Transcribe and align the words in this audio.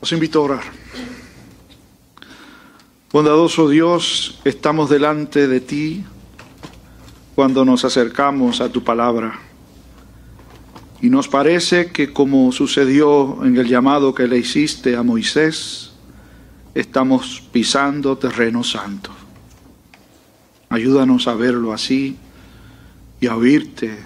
Os 0.00 0.12
invito 0.12 0.40
a 0.40 0.42
orar. 0.42 0.64
Bondadoso 3.12 3.68
Dios, 3.68 4.40
estamos 4.44 4.88
delante 4.88 5.46
de 5.46 5.60
ti 5.60 6.04
cuando 7.34 7.66
nos 7.66 7.84
acercamos 7.84 8.62
a 8.62 8.70
tu 8.70 8.82
palabra. 8.82 9.38
Y 11.02 11.10
nos 11.10 11.28
parece 11.28 11.90
que 11.92 12.14
como 12.14 12.50
sucedió 12.50 13.44
en 13.44 13.58
el 13.58 13.68
llamado 13.68 14.14
que 14.14 14.26
le 14.26 14.38
hiciste 14.38 14.96
a 14.96 15.02
Moisés, 15.02 15.92
estamos 16.74 17.42
pisando 17.52 18.16
terreno 18.16 18.64
santo. 18.64 19.10
Ayúdanos 20.70 21.28
a 21.28 21.34
verlo 21.34 21.74
así 21.74 22.16
y 23.20 23.26
a 23.26 23.36
oírte, 23.36 23.98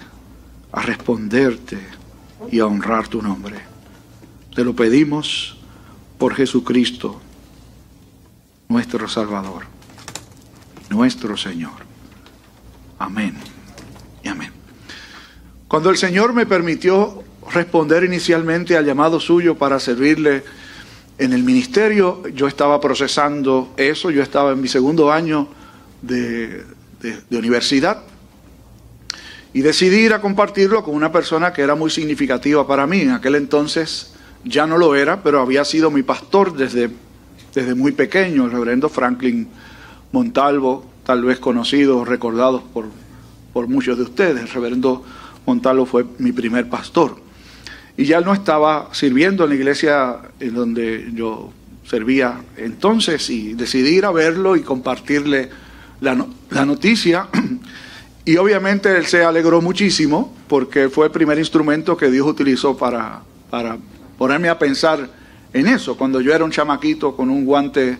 a 0.73 0.81
responderte 0.81 1.77
y 2.51 2.59
a 2.59 2.65
honrar 2.65 3.07
tu 3.07 3.21
nombre. 3.21 3.61
Te 4.53 4.65
lo 4.65 4.75
pedimos 4.75 5.55
por 6.17 6.35
Jesucristo, 6.35 7.19
nuestro 8.69 9.07
Salvador, 9.07 9.63
nuestro 10.89 11.37
Señor. 11.37 11.73
Amén 12.99 13.35
y 14.23 14.27
amén. 14.27 14.51
Cuando 15.67 15.89
el 15.89 15.97
Señor 15.97 16.33
me 16.33 16.45
permitió 16.45 17.23
responder 17.51 18.03
inicialmente 18.03 18.77
al 18.77 18.85
llamado 18.85 19.19
suyo 19.19 19.55
para 19.55 19.79
servirle 19.79 20.43
en 21.17 21.33
el 21.33 21.43
ministerio, 21.43 22.27
yo 22.29 22.47
estaba 22.47 22.79
procesando 22.79 23.73
eso, 23.77 24.09
yo 24.09 24.23
estaba 24.23 24.51
en 24.51 24.61
mi 24.61 24.67
segundo 24.67 25.11
año 25.11 25.47
de, 26.01 26.63
de 27.01 27.37
universidad 27.37 28.03
y 29.53 29.61
decidí 29.61 29.97
ir 29.97 30.13
a 30.13 30.21
compartirlo 30.21 30.83
con 30.83 30.95
una 30.95 31.11
persona 31.11 31.53
que 31.53 31.61
era 31.61 31.75
muy 31.75 31.89
significativa 31.89 32.67
para 32.67 32.85
mí. 32.87 33.01
En 33.01 33.11
aquel 33.11 33.35
entonces 33.35 34.14
ya 34.45 34.67
no 34.67 34.77
lo 34.77 34.95
era, 34.95 35.21
pero 35.23 35.41
había 35.41 35.65
sido 35.65 35.91
mi 35.91 36.03
pastor 36.03 36.55
desde, 36.55 36.89
desde 37.53 37.75
muy 37.75 37.91
pequeño, 37.91 38.45
el 38.45 38.51
reverendo 38.51 38.87
Franklin 38.89 39.47
Montalvo, 40.11 40.85
tal 41.03 41.23
vez 41.23 41.39
conocido 41.39 41.97
o 41.97 42.05
recordado 42.05 42.61
por, 42.61 42.85
por 43.51 43.67
muchos 43.67 43.97
de 43.97 44.03
ustedes. 44.03 44.41
El 44.41 44.49
reverendo 44.49 45.03
Montalvo 45.45 45.85
fue 45.85 46.05
mi 46.19 46.31
primer 46.31 46.69
pastor. 46.69 47.17
Y 47.97 48.05
ya 48.05 48.21
no 48.21 48.33
estaba 48.33 48.89
sirviendo 48.93 49.43
en 49.43 49.49
la 49.49 49.55
iglesia 49.55 50.17
en 50.39 50.53
donde 50.53 51.09
yo 51.13 51.51
servía 51.85 52.41
entonces 52.57 53.29
y 53.29 53.53
decidí 53.53 53.97
ir 53.97 54.05
a 54.05 54.11
verlo 54.11 54.55
y 54.55 54.61
compartirle 54.61 55.49
la, 56.01 56.25
la 56.51 56.65
noticia. 56.65 57.27
Y 58.27 58.37
obviamente 58.37 58.97
él 58.97 59.05
se 59.05 59.23
alegró 59.23 59.61
muchísimo 59.61 60.35
porque 60.47 60.89
fue 60.89 61.05
el 61.05 61.11
primer 61.11 61.37
instrumento 61.37 61.95
que 61.95 62.09
Dios 62.09 62.25
utilizó 62.25 62.75
para, 62.75 63.21
para 63.51 63.77
ponerme 64.17 64.49
a 64.49 64.57
pensar 64.57 65.09
en 65.53 65.67
eso. 65.67 65.97
Cuando 65.97 66.21
yo 66.21 66.33
era 66.33 66.43
un 66.43 66.51
chamaquito 66.51 67.15
con 67.15 67.29
un 67.29 67.45
guante 67.45 67.97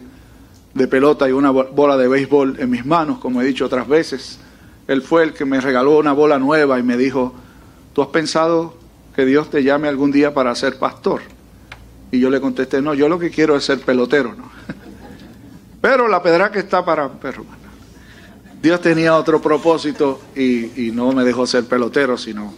de 0.73 0.87
pelota 0.87 1.27
y 1.29 1.31
una 1.31 1.51
bola 1.51 1.97
de 1.97 2.07
béisbol 2.07 2.57
en 2.59 2.69
mis 2.69 2.85
manos, 2.85 3.19
como 3.19 3.41
he 3.41 3.45
dicho 3.45 3.65
otras 3.65 3.87
veces, 3.87 4.39
él 4.87 5.01
fue 5.01 5.23
el 5.23 5.33
que 5.33 5.45
me 5.45 5.61
regaló 5.61 5.97
una 5.97 6.13
bola 6.13 6.37
nueva 6.37 6.79
y 6.79 6.83
me 6.83 6.97
dijo, 6.97 7.33
¿tú 7.93 8.01
has 8.01 8.09
pensado 8.09 8.75
que 9.15 9.25
Dios 9.25 9.49
te 9.49 9.63
llame 9.63 9.87
algún 9.87 10.11
día 10.11 10.33
para 10.33 10.53
ser 10.55 10.77
pastor? 10.77 11.21
Y 12.11 12.19
yo 12.19 12.29
le 12.29 12.41
contesté, 12.41 12.81
no, 12.81 12.93
yo 12.93 13.09
lo 13.09 13.17
que 13.17 13.29
quiero 13.29 13.55
es 13.55 13.63
ser 13.63 13.79
pelotero, 13.79 14.35
¿no? 14.35 14.51
Pero 15.81 16.07
la 16.07 16.21
pedra 16.21 16.51
que 16.51 16.59
está 16.59 16.83
para 16.83 17.09
perro. 17.09 17.45
Dios 18.61 18.81
tenía 18.81 19.15
otro 19.15 19.41
propósito 19.41 20.19
y 20.35 20.91
no 20.93 21.11
me 21.11 21.23
dejó 21.23 21.45
ser 21.45 21.65
pelotero, 21.65 22.17
sino 22.17 22.51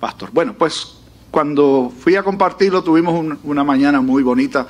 pastor. 0.00 0.30
Bueno, 0.32 0.54
pues 0.58 0.96
cuando 1.34 1.92
fui 1.98 2.14
a 2.14 2.22
compartirlo 2.22 2.84
tuvimos 2.84 3.36
una 3.42 3.64
mañana 3.64 4.00
muy 4.00 4.22
bonita 4.22 4.68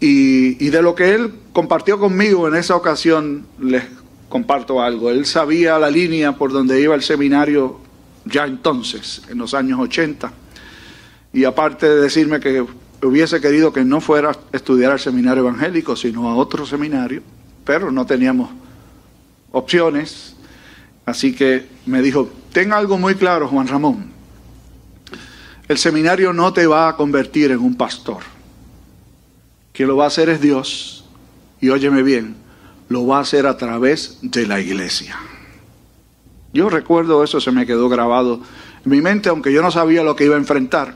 y, 0.00 0.68
de 0.68 0.82
lo 0.82 0.94
que 0.94 1.14
él 1.14 1.32
compartió 1.54 1.98
conmigo 1.98 2.46
en 2.46 2.56
esa 2.56 2.76
ocasión 2.76 3.46
les 3.58 3.82
comparto 4.28 4.82
algo. 4.82 5.08
Él 5.08 5.24
sabía 5.24 5.78
la 5.78 5.90
línea 5.90 6.32
por 6.32 6.52
donde 6.52 6.78
iba 6.78 6.94
el 6.94 7.00
seminario 7.00 7.80
ya 8.26 8.44
entonces, 8.44 9.22
en 9.30 9.38
los 9.38 9.54
años 9.54 9.80
80. 9.80 10.30
Y 11.32 11.44
aparte 11.44 11.88
de 11.88 12.02
decirme 12.02 12.38
que 12.38 12.66
hubiese 13.02 13.40
querido 13.40 13.72
que 13.72 13.82
no 13.82 14.02
fuera 14.02 14.32
a 14.32 14.36
estudiar 14.52 14.92
al 14.92 15.00
seminario 15.00 15.42
evangélico, 15.42 15.96
sino 15.96 16.28
a 16.28 16.34
otro 16.34 16.66
seminario, 16.66 17.22
pero 17.64 17.90
no 17.90 18.04
teníamos 18.04 18.50
opciones. 19.52 20.36
Así 21.06 21.34
que 21.34 21.66
me 21.86 22.02
dijo, 22.02 22.28
ten 22.52 22.74
algo 22.74 22.98
muy 22.98 23.14
claro, 23.14 23.48
Juan 23.48 23.68
Ramón. 23.68 24.11
El 25.72 25.78
seminario 25.78 26.34
no 26.34 26.52
te 26.52 26.66
va 26.66 26.86
a 26.86 26.96
convertir 26.96 27.50
en 27.50 27.60
un 27.60 27.74
pastor. 27.76 28.18
Quien 29.72 29.88
lo 29.88 29.96
va 29.96 30.04
a 30.04 30.08
hacer 30.08 30.28
es 30.28 30.38
Dios. 30.38 31.06
Y 31.62 31.70
óyeme 31.70 32.02
bien, 32.02 32.36
lo 32.90 33.06
va 33.06 33.16
a 33.16 33.20
hacer 33.22 33.46
a 33.46 33.56
través 33.56 34.18
de 34.20 34.46
la 34.46 34.60
iglesia. 34.60 35.16
Yo 36.52 36.68
recuerdo 36.68 37.24
eso, 37.24 37.40
se 37.40 37.52
me 37.52 37.64
quedó 37.64 37.88
grabado 37.88 38.42
en 38.84 38.90
mi 38.90 39.00
mente, 39.00 39.30
aunque 39.30 39.50
yo 39.50 39.62
no 39.62 39.70
sabía 39.70 40.02
lo 40.02 40.14
que 40.14 40.26
iba 40.26 40.34
a 40.34 40.38
enfrentar. 40.38 40.94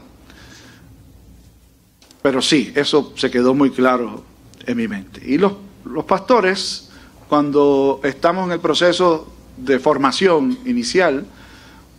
Pero 2.20 2.42
sí, 2.42 2.70
eso 2.76 3.14
se 3.16 3.30
quedó 3.30 3.54
muy 3.54 3.70
claro 3.70 4.24
en 4.66 4.76
mi 4.76 4.88
mente. 4.88 5.22
Y 5.24 5.38
los, 5.38 5.54
los 5.86 6.04
pastores, 6.04 6.90
cuando 7.30 8.02
estamos 8.04 8.44
en 8.44 8.52
el 8.52 8.60
proceso 8.60 9.32
de 9.56 9.78
formación 9.78 10.58
inicial, 10.66 11.24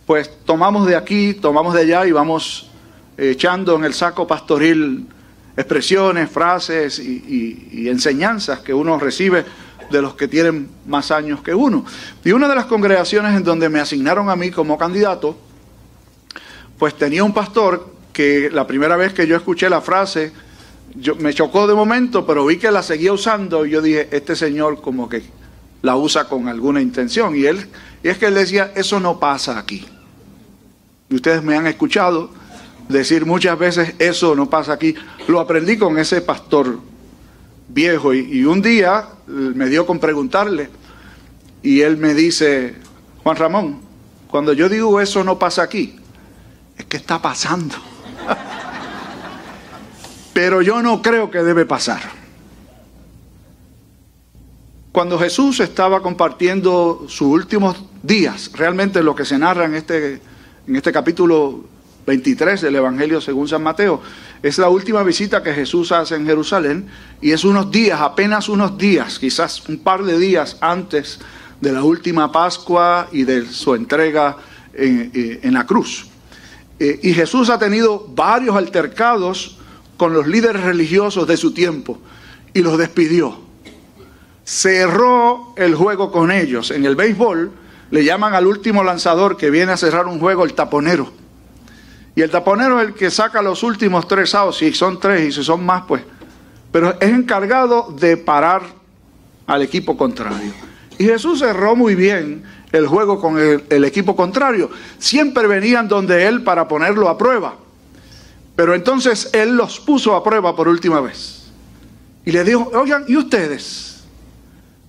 pues 0.08 0.30
tomamos 0.46 0.86
de 0.86 0.96
aquí, 0.96 1.34
tomamos 1.34 1.74
de 1.74 1.80
allá 1.80 2.06
y 2.06 2.12
vamos 2.12 2.67
echando 3.18 3.74
en 3.74 3.84
el 3.84 3.94
saco 3.94 4.26
pastoril 4.26 5.06
expresiones, 5.56 6.30
frases 6.30 7.00
y, 7.00 7.88
enseñanzas 7.88 8.60
que 8.60 8.72
uno 8.72 8.96
recibe 8.98 9.44
de 9.90 10.00
los 10.00 10.14
que 10.14 10.28
tienen 10.28 10.68
más 10.86 11.10
años 11.10 11.42
que 11.42 11.52
uno. 11.52 11.84
Y 12.24 12.30
una 12.30 12.48
de 12.48 12.54
las 12.54 12.66
congregaciones 12.66 13.34
en 13.34 13.42
donde 13.42 13.68
me 13.68 13.80
asignaron 13.80 14.30
a 14.30 14.36
mí 14.36 14.52
como 14.52 14.78
candidato, 14.78 15.36
pues 16.78 16.94
tenía 16.94 17.24
un 17.24 17.34
pastor 17.34 17.92
que 18.12 18.50
la 18.52 18.68
primera 18.68 18.96
vez 18.96 19.12
que 19.12 19.26
yo 19.26 19.36
escuché 19.36 19.68
la 19.68 19.80
frase, 19.80 20.32
yo, 20.94 21.16
me 21.16 21.34
chocó 21.34 21.66
de 21.66 21.74
momento, 21.74 22.24
pero 22.24 22.46
vi 22.46 22.58
que 22.58 22.70
la 22.70 22.84
seguía 22.84 23.12
usando 23.12 23.66
y 23.66 23.70
yo 23.70 23.82
dije, 23.82 24.08
este 24.12 24.36
señor 24.36 24.80
como 24.80 25.08
que 25.08 25.24
la 25.82 25.96
usa 25.96 26.28
con 26.28 26.46
alguna 26.46 26.80
intención. 26.80 27.34
Y, 27.34 27.46
él, 27.46 27.66
y 28.04 28.08
es 28.08 28.18
que 28.18 28.26
él 28.26 28.34
decía, 28.34 28.72
eso 28.76 29.00
no 29.00 29.18
pasa 29.18 29.58
aquí. 29.58 29.84
Y 31.10 31.16
ustedes 31.16 31.42
me 31.42 31.56
han 31.56 31.66
escuchado 31.66 32.30
decir 32.88 33.26
muchas 33.26 33.58
veces 33.58 33.94
eso 33.98 34.34
no 34.34 34.48
pasa 34.48 34.72
aquí. 34.72 34.94
Lo 35.26 35.40
aprendí 35.40 35.76
con 35.76 35.98
ese 35.98 36.20
pastor 36.20 36.78
viejo 37.68 38.14
y, 38.14 38.44
un 38.44 38.62
día 38.62 39.08
me 39.26 39.68
dio 39.68 39.86
con 39.86 39.98
preguntarle 39.98 40.70
y 41.62 41.82
él 41.82 41.96
me 41.96 42.14
dice, 42.14 42.76
Juan 43.22 43.36
Ramón, 43.36 43.80
cuando 44.28 44.52
yo 44.52 44.68
digo 44.68 45.00
eso 45.00 45.22
no 45.22 45.38
pasa 45.38 45.62
aquí, 45.62 45.96
es 46.76 46.84
que 46.86 46.96
está 46.96 47.20
pasando. 47.20 47.74
Pero 50.32 50.62
yo 50.62 50.82
no 50.82 51.02
creo 51.02 51.30
que 51.30 51.42
debe 51.42 51.66
pasar. 51.66 52.00
Cuando 54.92 55.18
Jesús 55.18 55.60
estaba 55.60 56.00
compartiendo 56.00 57.04
sus 57.08 57.28
últimos 57.28 57.84
días, 58.02 58.50
realmente 58.54 59.02
lo 59.02 59.14
que 59.14 59.24
se 59.24 59.38
narra 59.38 59.66
en 59.66 59.74
este, 59.74 60.20
en 60.66 60.76
este 60.76 60.90
capítulo 60.90 61.64
23 62.08 62.62
del 62.62 62.76
Evangelio 62.76 63.20
según 63.20 63.46
San 63.48 63.62
Mateo. 63.62 64.00
Es 64.42 64.56
la 64.56 64.70
última 64.70 65.02
visita 65.02 65.42
que 65.42 65.52
Jesús 65.52 65.92
hace 65.92 66.16
en 66.16 66.24
Jerusalén 66.24 66.86
y 67.20 67.32
es 67.32 67.44
unos 67.44 67.70
días, 67.70 68.00
apenas 68.00 68.48
unos 68.48 68.78
días, 68.78 69.18
quizás 69.18 69.68
un 69.68 69.78
par 69.80 70.02
de 70.02 70.18
días 70.18 70.56
antes 70.62 71.18
de 71.60 71.70
la 71.70 71.82
última 71.82 72.32
Pascua 72.32 73.08
y 73.12 73.24
de 73.24 73.44
su 73.44 73.74
entrega 73.74 74.38
en, 74.72 75.10
eh, 75.14 75.50
la 75.52 75.66
cruz. 75.66 76.06
Eh, 76.80 76.98
y 77.02 77.12
Jesús 77.12 77.50
ha 77.50 77.58
tenido 77.58 78.08
varios 78.08 78.56
altercados 78.56 79.58
con 79.98 80.14
los 80.14 80.26
líderes 80.26 80.62
religiosos 80.62 81.28
de 81.28 81.36
su 81.36 81.52
tiempo 81.52 81.98
y 82.54 82.62
los 82.62 82.78
despidió. 82.78 83.38
Cerró 84.44 85.52
el 85.56 85.74
juego 85.74 86.10
con 86.10 86.30
ellos. 86.30 86.70
En 86.70 86.86
el 86.86 86.96
béisbol 86.96 87.52
le 87.90 88.04
llaman 88.04 88.32
al 88.32 88.46
último 88.46 88.82
lanzador 88.82 89.36
que 89.36 89.50
viene 89.50 89.72
a 89.72 89.76
cerrar 89.76 90.06
un 90.06 90.18
juego 90.18 90.44
el 90.44 90.54
taponero. 90.54 91.27
Y 92.18 92.22
el 92.22 92.30
taponero 92.30 92.80
es 92.80 92.88
el 92.88 92.94
que 92.94 93.12
saca 93.12 93.40
los 93.40 93.62
últimos 93.62 94.08
tres 94.08 94.34
outs, 94.34 94.56
si 94.56 94.74
son 94.74 94.98
tres 94.98 95.28
y 95.28 95.30
si 95.30 95.44
son 95.44 95.64
más, 95.64 95.84
pues. 95.86 96.02
Pero 96.72 97.00
es 97.00 97.10
encargado 97.10 97.94
de 97.96 98.16
parar 98.16 98.62
al 99.46 99.62
equipo 99.62 99.96
contrario. 99.96 100.52
Y 100.98 101.04
Jesús 101.04 101.38
cerró 101.38 101.76
muy 101.76 101.94
bien 101.94 102.42
el 102.72 102.88
juego 102.88 103.20
con 103.20 103.38
el, 103.38 103.62
el 103.70 103.84
equipo 103.84 104.16
contrario. 104.16 104.68
Siempre 104.98 105.46
venían 105.46 105.86
donde 105.86 106.26
Él 106.26 106.42
para 106.42 106.66
ponerlo 106.66 107.08
a 107.08 107.16
prueba. 107.16 107.54
Pero 108.56 108.74
entonces 108.74 109.30
Él 109.32 109.56
los 109.56 109.78
puso 109.78 110.16
a 110.16 110.24
prueba 110.24 110.56
por 110.56 110.66
última 110.66 111.00
vez. 111.00 111.52
Y 112.24 112.32
le 112.32 112.42
dijo, 112.42 112.68
oigan, 112.74 113.04
¿y 113.06 113.16
ustedes? 113.16 114.02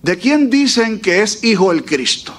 ¿De 0.02 0.18
quién 0.18 0.50
dicen 0.50 1.00
que 1.00 1.22
es 1.22 1.44
hijo 1.44 1.70
el 1.70 1.84
Cristo? 1.84 2.34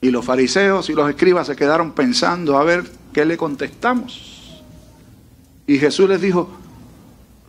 Y 0.00 0.10
los 0.10 0.24
fariseos 0.24 0.88
y 0.90 0.94
los 0.94 1.08
escribas 1.10 1.46
se 1.46 1.56
quedaron 1.56 1.92
pensando 1.92 2.56
a 2.56 2.64
ver 2.64 2.84
qué 3.12 3.24
le 3.24 3.36
contestamos. 3.36 4.62
Y 5.66 5.78
Jesús 5.78 6.08
les 6.08 6.20
dijo, 6.20 6.50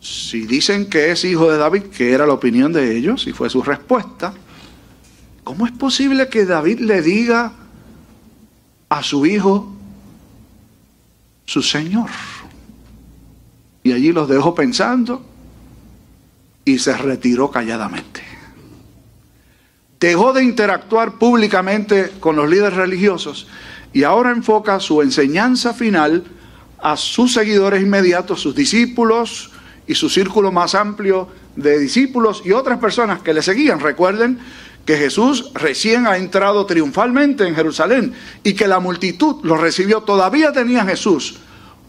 si 0.02 0.46
dicen 0.46 0.90
que 0.90 1.12
es 1.12 1.24
hijo 1.24 1.52
de 1.52 1.58
David, 1.58 1.84
que 1.84 2.12
era 2.12 2.26
la 2.26 2.34
opinión 2.34 2.74
de 2.74 2.98
ellos, 2.98 3.28
y 3.28 3.34
fue 3.34 3.50
su 3.50 3.62
respuesta, 3.62 4.34
¿cómo 5.44 5.66
es 5.66 5.72
posible 5.72 6.28
que 6.30 6.46
David 6.46 6.80
le 6.80 7.02
diga 7.02 7.54
a 8.90 9.04
su 9.04 9.26
hijo, 9.26 9.72
su 11.46 11.62
Señor? 11.62 12.10
Y 13.84 13.92
allí 13.92 14.12
los 14.12 14.28
dejó 14.28 14.56
pensando 14.56 15.26
y 16.66 16.80
se 16.80 16.96
retiró 16.98 17.50
calladamente. 17.50 18.29
Dejó 20.00 20.32
de 20.34 20.44
interactuar 20.44 21.14
públicamente 21.14 22.12
con 22.20 22.36
los 22.36 22.50
líderes 22.50 22.76
religiosos 22.78 23.48
y 23.92 24.04
ahora 24.04 24.32
enfoca 24.32 24.80
su 24.80 25.02
enseñanza 25.02 25.74
final 25.74 26.24
a 26.78 26.96
sus 26.96 27.34
seguidores 27.34 27.82
inmediatos, 27.82 28.42
sus 28.42 28.56
discípulos 28.56 29.52
y 29.88 29.96
su 29.96 30.10
círculo 30.10 30.52
más 30.52 30.76
amplio 30.76 31.28
de 31.56 31.78
discípulos 31.80 32.44
y 32.46 32.52
otras 32.52 32.80
personas 32.80 33.22
que 33.22 33.34
le 33.34 33.42
seguían. 33.42 33.80
Recuerden 33.80 34.40
que 34.86 34.96
Jesús 34.96 35.52
recién 35.54 36.08
ha 36.08 36.18
entrado 36.18 36.66
triunfalmente 36.66 37.46
en 37.46 37.56
Jerusalén 37.56 38.14
y 38.44 38.54
que 38.54 38.68
la 38.68 38.80
multitud 38.80 39.44
lo 39.44 39.58
recibió. 39.58 40.02
Todavía 40.02 40.54
tenía 40.54 40.86
Jesús 40.86 41.40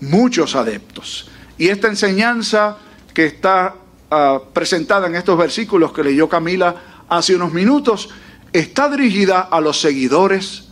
muchos 0.01 0.57
adeptos. 0.57 1.31
Y 1.57 1.69
esta 1.69 1.89
enseñanza 1.89 2.77
que 3.15 3.27
está 3.27 3.75
uh, 4.11 4.53
presentada 4.53 5.07
en 5.07 5.15
estos 5.15 5.39
versículos 5.39 5.93
que 5.93 6.03
leyó 6.03 6.29
Camila 6.29 6.90
hace 7.11 7.35
unos 7.35 7.53
minutos 7.53 8.09
está 8.53 8.89
dirigida 8.89 9.41
a 9.41 9.61
los 9.61 9.81
seguidores 9.81 10.69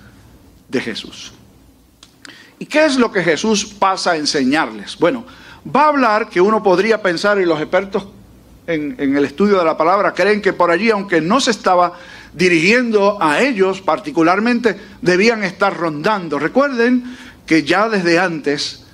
de 0.68 0.80
Jesús. 0.80 1.32
¿Y 2.58 2.66
qué 2.66 2.86
es 2.86 2.96
lo 2.96 3.12
que 3.12 3.22
Jesús 3.22 3.66
pasa 3.66 4.12
a 4.12 4.16
enseñarles? 4.16 4.96
Bueno, 4.98 5.26
va 5.74 5.84
a 5.84 5.88
hablar 5.88 6.28
que 6.28 6.40
uno 6.40 6.62
podría 6.62 7.02
pensar, 7.02 7.38
y 7.38 7.44
los 7.44 7.60
expertos 7.60 8.06
en, 8.66 8.96
el 8.98 9.24
estudio 9.24 9.58
de 9.58 9.64
la 9.64 9.76
palabra 9.76 10.12
creen 10.12 10.42
que 10.42 10.52
por 10.52 10.70
allí, 10.70 10.90
aunque 10.90 11.20
no 11.20 11.40
se 11.40 11.50
estaba 11.50 11.94
dirigiendo 12.34 13.18
a 13.20 13.40
ellos 13.40 13.80
particularmente, 13.80 14.78
debían 15.00 15.42
estar 15.44 15.76
rondando. 15.76 16.38
Recuerden 16.38 17.16
que 17.46 17.62
ya 17.62 17.88
desde 17.88 18.18
antes, 18.18 18.84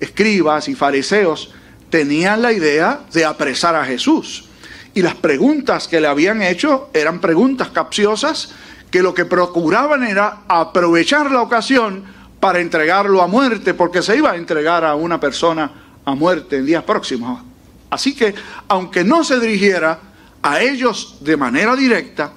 escribas 0.00 0.68
y 0.68 0.74
fariseos 0.74 1.50
tenían 1.90 2.42
la 2.42 2.52
idea 2.52 3.00
de 3.12 3.24
apresar 3.24 3.74
a 3.74 3.84
Jesús. 3.84 4.48
Y 4.94 5.02
las 5.02 5.14
preguntas 5.14 5.88
que 5.88 6.00
le 6.00 6.06
habían 6.06 6.42
hecho 6.42 6.90
eran 6.92 7.20
preguntas 7.20 7.68
capciosas 7.70 8.50
que 8.90 9.02
lo 9.02 9.14
que 9.14 9.24
procuraban 9.24 10.02
era 10.04 10.40
aprovechar 10.46 11.30
la 11.30 11.40
ocasión 11.40 12.04
para 12.38 12.60
entregarlo 12.60 13.22
a 13.22 13.26
muerte, 13.26 13.72
porque 13.72 14.02
se 14.02 14.16
iba 14.16 14.32
a 14.32 14.36
entregar 14.36 14.84
a 14.84 14.94
una 14.94 15.18
persona 15.18 15.70
a 16.04 16.14
muerte 16.14 16.58
en 16.58 16.66
días 16.66 16.84
próximos. 16.84 17.42
Así 17.88 18.14
que, 18.14 18.34
aunque 18.68 19.02
no 19.04 19.24
se 19.24 19.40
dirigiera 19.40 19.98
a 20.42 20.60
ellos 20.60 21.16
de 21.20 21.36
manera 21.36 21.74
directa, 21.74 22.32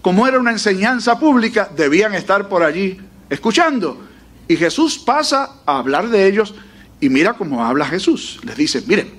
como 0.00 0.26
era 0.26 0.38
una 0.38 0.52
enseñanza 0.52 1.18
pública, 1.18 1.68
debían 1.76 2.14
estar 2.14 2.48
por 2.48 2.62
allí 2.62 2.98
escuchando. 3.28 4.00
Y 4.46 4.56
Jesús 4.56 4.98
pasa 4.98 5.56
a 5.66 5.78
hablar 5.78 6.08
de 6.08 6.26
ellos 6.26 6.54
y 7.00 7.10
mira 7.10 7.34
cómo 7.34 7.64
habla 7.64 7.84
Jesús. 7.84 8.40
Les 8.44 8.56
dice, 8.56 8.82
miren, 8.86 9.17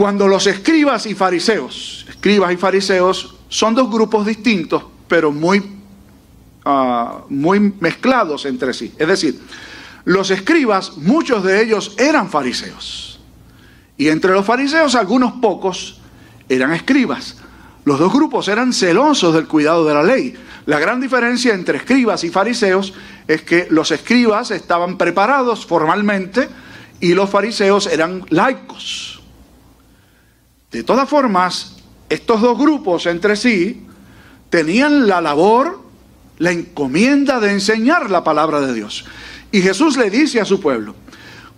cuando 0.00 0.26
los 0.26 0.46
escribas 0.46 1.04
y 1.04 1.14
fariseos, 1.14 2.06
escribas 2.08 2.50
y 2.54 2.56
fariseos 2.56 3.34
son 3.50 3.74
dos 3.74 3.90
grupos 3.90 4.24
distintos, 4.24 4.82
pero 5.06 5.30
muy, 5.30 5.58
uh, 6.64 7.26
muy 7.28 7.60
mezclados 7.80 8.46
entre 8.46 8.72
sí. 8.72 8.94
Es 8.98 9.06
decir, 9.06 9.38
los 10.06 10.30
escribas, 10.30 10.96
muchos 10.96 11.44
de 11.44 11.62
ellos 11.62 11.94
eran 11.98 12.30
fariseos. 12.30 13.20
Y 13.98 14.08
entre 14.08 14.32
los 14.32 14.46
fariseos, 14.46 14.94
algunos 14.94 15.32
pocos 15.32 16.00
eran 16.48 16.72
escribas. 16.72 17.36
Los 17.84 17.98
dos 17.98 18.10
grupos 18.10 18.48
eran 18.48 18.72
celosos 18.72 19.34
del 19.34 19.46
cuidado 19.46 19.84
de 19.84 19.92
la 19.92 20.02
ley. 20.02 20.34
La 20.64 20.78
gran 20.78 21.02
diferencia 21.02 21.52
entre 21.52 21.76
escribas 21.76 22.24
y 22.24 22.30
fariseos 22.30 22.94
es 23.28 23.42
que 23.42 23.66
los 23.68 23.90
escribas 23.90 24.50
estaban 24.50 24.96
preparados 24.96 25.66
formalmente 25.66 26.48
y 27.00 27.12
los 27.12 27.28
fariseos 27.28 27.86
eran 27.86 28.24
laicos. 28.30 29.19
De 30.70 30.84
todas 30.84 31.08
formas, 31.08 31.76
estos 32.08 32.40
dos 32.40 32.58
grupos 32.58 33.06
entre 33.06 33.36
sí 33.36 33.86
tenían 34.50 35.08
la 35.08 35.20
labor, 35.20 35.80
la 36.38 36.52
encomienda 36.52 37.40
de 37.40 37.52
enseñar 37.52 38.10
la 38.10 38.22
palabra 38.22 38.60
de 38.60 38.72
Dios. 38.72 39.04
Y 39.50 39.62
Jesús 39.62 39.96
le 39.96 40.10
dice 40.10 40.40
a 40.40 40.44
su 40.44 40.60
pueblo, 40.60 40.94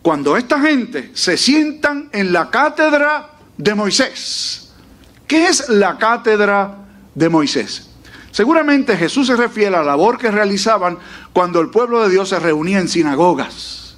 cuando 0.01 0.37
esta 0.37 0.61
gente 0.61 1.11
se 1.15 1.37
sientan 1.37 2.09
en 2.13 2.33
la 2.33 2.51
cátedra 2.51 3.31
de 3.57 3.75
Moisés, 3.75 4.73
¿qué 5.27 5.47
es 5.47 5.69
la 5.69 5.99
cátedra 5.99 6.79
de 7.15 7.29
Moisés? 7.29 7.89
Seguramente 8.31 8.97
Jesús 8.97 9.27
se 9.27 9.37
refiere 9.37 9.69
a 9.69 9.81
la 9.81 9.85
labor 9.85 10.17
que 10.17 10.31
realizaban 10.31 10.99
cuando 11.35 11.61
el 11.61 11.69
pueblo 11.69 12.03
de 12.03 12.11
Dios 12.11 12.31
se 12.31 12.41
reunía 12.41 12.79
en 12.79 12.89
sinagogas, 12.89 13.97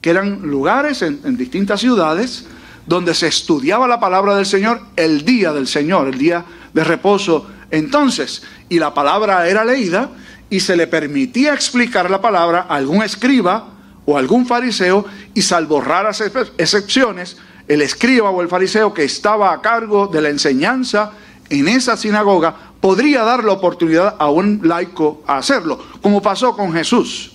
que 0.00 0.10
eran 0.10 0.40
lugares 0.42 1.02
en, 1.02 1.20
en 1.24 1.36
distintas 1.36 1.80
ciudades 1.80 2.46
donde 2.90 3.14
se 3.14 3.28
estudiaba 3.28 3.86
la 3.86 4.00
palabra 4.00 4.34
del 4.34 4.46
Señor 4.46 4.80
el 4.96 5.24
día 5.24 5.52
del 5.52 5.68
Señor, 5.68 6.08
el 6.08 6.18
día 6.18 6.44
de 6.74 6.82
reposo 6.82 7.46
entonces, 7.70 8.42
y 8.68 8.80
la 8.80 8.92
palabra 8.92 9.46
era 9.46 9.64
leída 9.64 10.10
y 10.50 10.58
se 10.58 10.74
le 10.74 10.88
permitía 10.88 11.54
explicar 11.54 12.10
la 12.10 12.20
palabra 12.20 12.66
a 12.68 12.74
algún 12.74 13.04
escriba 13.04 13.68
o 14.06 14.18
algún 14.18 14.44
fariseo 14.44 15.06
y 15.34 15.42
salvo 15.42 15.80
raras 15.80 16.20
excepciones, 16.58 17.36
el 17.68 17.80
escriba 17.80 18.30
o 18.30 18.42
el 18.42 18.48
fariseo 18.48 18.92
que 18.92 19.04
estaba 19.04 19.52
a 19.52 19.60
cargo 19.60 20.08
de 20.08 20.22
la 20.22 20.30
enseñanza 20.30 21.12
en 21.48 21.68
esa 21.68 21.96
sinagoga 21.96 22.56
podría 22.80 23.22
dar 23.22 23.44
la 23.44 23.52
oportunidad 23.52 24.16
a 24.18 24.30
un 24.30 24.62
laico 24.64 25.22
a 25.28 25.38
hacerlo, 25.38 25.78
como 26.02 26.20
pasó 26.20 26.56
con 26.56 26.72
Jesús 26.72 27.34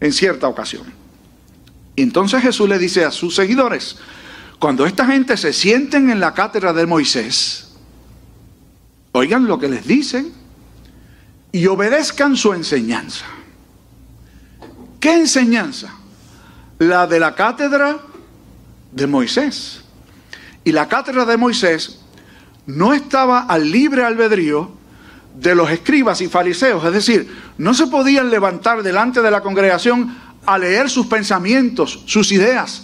en 0.00 0.14
cierta 0.14 0.48
ocasión. 0.48 0.84
Entonces 1.94 2.40
Jesús 2.40 2.66
le 2.70 2.78
dice 2.78 3.04
a 3.04 3.10
sus 3.10 3.34
seguidores, 3.34 3.98
cuando 4.58 4.86
esta 4.86 5.06
gente 5.06 5.36
se 5.36 5.52
sienten 5.52 6.10
en 6.10 6.20
la 6.20 6.34
cátedra 6.34 6.72
de 6.72 6.86
Moisés, 6.86 7.66
Oigan 9.16 9.46
lo 9.46 9.58
que 9.58 9.66
les 9.66 9.86
dicen 9.86 10.30
y 11.50 11.66
obedezcan 11.68 12.36
su 12.36 12.52
enseñanza. 12.52 13.24
¿Qué 15.00 15.14
enseñanza? 15.14 15.94
La 16.78 17.06
de 17.06 17.18
la 17.18 17.34
cátedra 17.34 17.96
de 18.92 19.06
Moisés. 19.06 19.80
Y 20.64 20.72
la 20.72 20.86
cátedra 20.86 21.24
de 21.24 21.38
Moisés 21.38 22.00
no 22.66 22.92
estaba 22.92 23.44
al 23.44 23.70
libre 23.70 24.04
albedrío 24.04 24.70
de 25.34 25.54
los 25.54 25.70
escribas 25.70 26.20
y 26.20 26.28
fariseos, 26.28 26.84
es 26.84 26.92
decir, 26.92 27.34
no 27.56 27.72
se 27.72 27.86
podían 27.86 28.28
levantar 28.28 28.82
delante 28.82 29.22
de 29.22 29.30
la 29.30 29.40
congregación 29.40 30.14
a 30.44 30.58
leer 30.58 30.90
sus 30.90 31.06
pensamientos, 31.06 32.02
sus 32.04 32.32
ideas. 32.32 32.82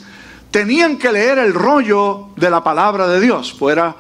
Tenían 0.53 0.99
que 0.99 1.11
leer 1.11 1.39
el 1.39 1.55
rollo 1.55 2.29
de 2.37 2.51
la 2.51 2.63
palabra 2.63 3.09
de 3.09 3.21
Dios, 3.21 3.55
fuera 3.55 3.97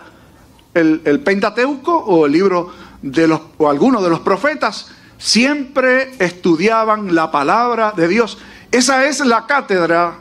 el, 0.74 1.20
Pentateuco 1.24 1.96
o 1.96 2.26
el 2.26 2.32
libro 2.32 2.70
de 3.00 3.26
los, 3.26 3.40
o 3.56 3.70
algunos 3.70 4.02
de 4.04 4.10
los 4.10 4.20
profetas, 4.20 4.88
siempre 5.16 6.14
estudiaban 6.18 7.14
la 7.14 7.30
palabra 7.30 7.92
de 7.96 8.06
Dios. 8.06 8.36
Esa 8.70 9.06
es 9.06 9.20
la 9.20 9.46
cátedra 9.46 10.18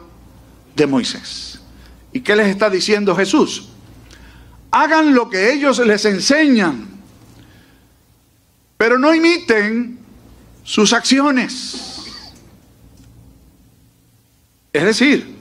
de 0.73 0.87
Moisés. 0.87 1.59
¿Y 2.13 2.21
qué 2.21 2.33
les 2.37 2.47
está 2.47 2.69
diciendo 2.69 3.13
Jesús? 3.13 3.67
Hagan 4.71 5.13
lo 5.13 5.29
que 5.29 5.51
ellos 5.51 5.79
les 5.79 6.05
enseñan, 6.05 6.87
pero 8.77 8.97
no 8.97 9.13
imiten 9.13 9.99
sus 10.63 10.93
acciones. 10.93 12.05
Es 14.71 14.83
decir, 14.85 15.40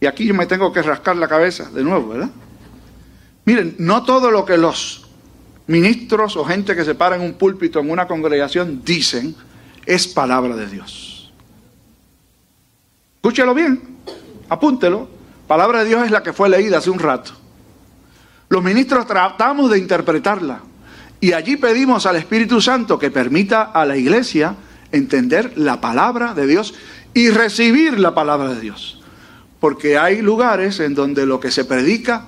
y 0.00 0.06
aquí 0.06 0.26
yo 0.26 0.34
me 0.34 0.46
tengo 0.46 0.72
que 0.72 0.82
rascar 0.82 1.16
la 1.16 1.28
cabeza 1.28 1.70
de 1.70 1.82
nuevo, 1.82 2.08
¿verdad? 2.08 2.30
Miren, 3.44 3.76
no 3.78 4.02
todo 4.02 4.30
lo 4.30 4.44
que 4.44 4.58
los 4.58 5.06
ministros 5.66 6.36
o 6.36 6.44
gente 6.44 6.76
que 6.76 6.84
se 6.84 6.94
para 6.94 7.16
en 7.16 7.22
un 7.22 7.34
púlpito 7.34 7.80
en 7.80 7.90
una 7.90 8.06
congregación 8.06 8.82
dicen 8.84 9.34
es 9.84 10.06
palabra 10.08 10.56
de 10.56 10.66
Dios. 10.66 11.32
Escúchelo 13.16 13.54
bien, 13.54 13.80
apúntelo. 14.48 15.08
Palabra 15.46 15.80
de 15.80 15.88
Dios 15.90 16.04
es 16.04 16.10
la 16.10 16.22
que 16.22 16.32
fue 16.32 16.48
leída 16.48 16.78
hace 16.78 16.90
un 16.90 16.98
rato. 16.98 17.32
Los 18.48 18.62
ministros 18.62 19.06
tratamos 19.06 19.70
de 19.70 19.78
interpretarla 19.78 20.60
y 21.20 21.32
allí 21.32 21.56
pedimos 21.56 22.06
al 22.06 22.16
Espíritu 22.16 22.60
Santo 22.60 22.98
que 22.98 23.10
permita 23.10 23.62
a 23.62 23.84
la 23.84 23.96
iglesia 23.96 24.56
entender 24.92 25.52
la 25.56 25.80
palabra 25.80 26.34
de 26.34 26.46
Dios 26.46 26.74
y 27.14 27.30
recibir 27.30 27.98
la 27.98 28.14
palabra 28.14 28.54
de 28.54 28.60
Dios. 28.60 29.00
Porque 29.60 29.98
hay 29.98 30.22
lugares 30.22 30.80
en 30.80 30.94
donde 30.94 31.26
lo 31.26 31.40
que 31.40 31.50
se 31.50 31.64
predica 31.64 32.26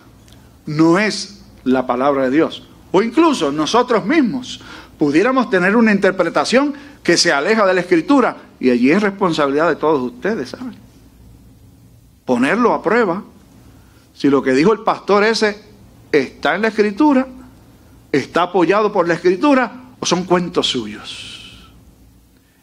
no 0.66 0.98
es 0.98 1.42
la 1.64 1.86
palabra 1.86 2.24
de 2.24 2.30
Dios. 2.30 2.66
O 2.90 3.02
incluso 3.02 3.52
nosotros 3.52 4.04
mismos 4.06 4.60
pudiéramos 4.98 5.50
tener 5.50 5.76
una 5.76 5.92
interpretación 5.92 6.74
que 7.02 7.16
se 7.16 7.32
aleja 7.32 7.66
de 7.66 7.74
la 7.74 7.80
escritura 7.80 8.36
y 8.58 8.70
allí 8.70 8.90
es 8.90 9.02
responsabilidad 9.02 9.68
de 9.68 9.76
todos 9.76 10.02
ustedes, 10.02 10.50
¿saben? 10.50 10.88
ponerlo 12.28 12.74
a 12.74 12.82
prueba 12.82 13.22
si 14.14 14.28
lo 14.28 14.42
que 14.42 14.52
dijo 14.52 14.74
el 14.74 14.80
pastor 14.80 15.24
ese 15.24 15.62
está 16.12 16.54
en 16.54 16.60
la 16.60 16.68
escritura, 16.68 17.26
está 18.12 18.42
apoyado 18.42 18.92
por 18.92 19.08
la 19.08 19.14
escritura 19.14 19.84
o 19.98 20.04
son 20.04 20.24
cuentos 20.24 20.66
suyos. 20.66 21.72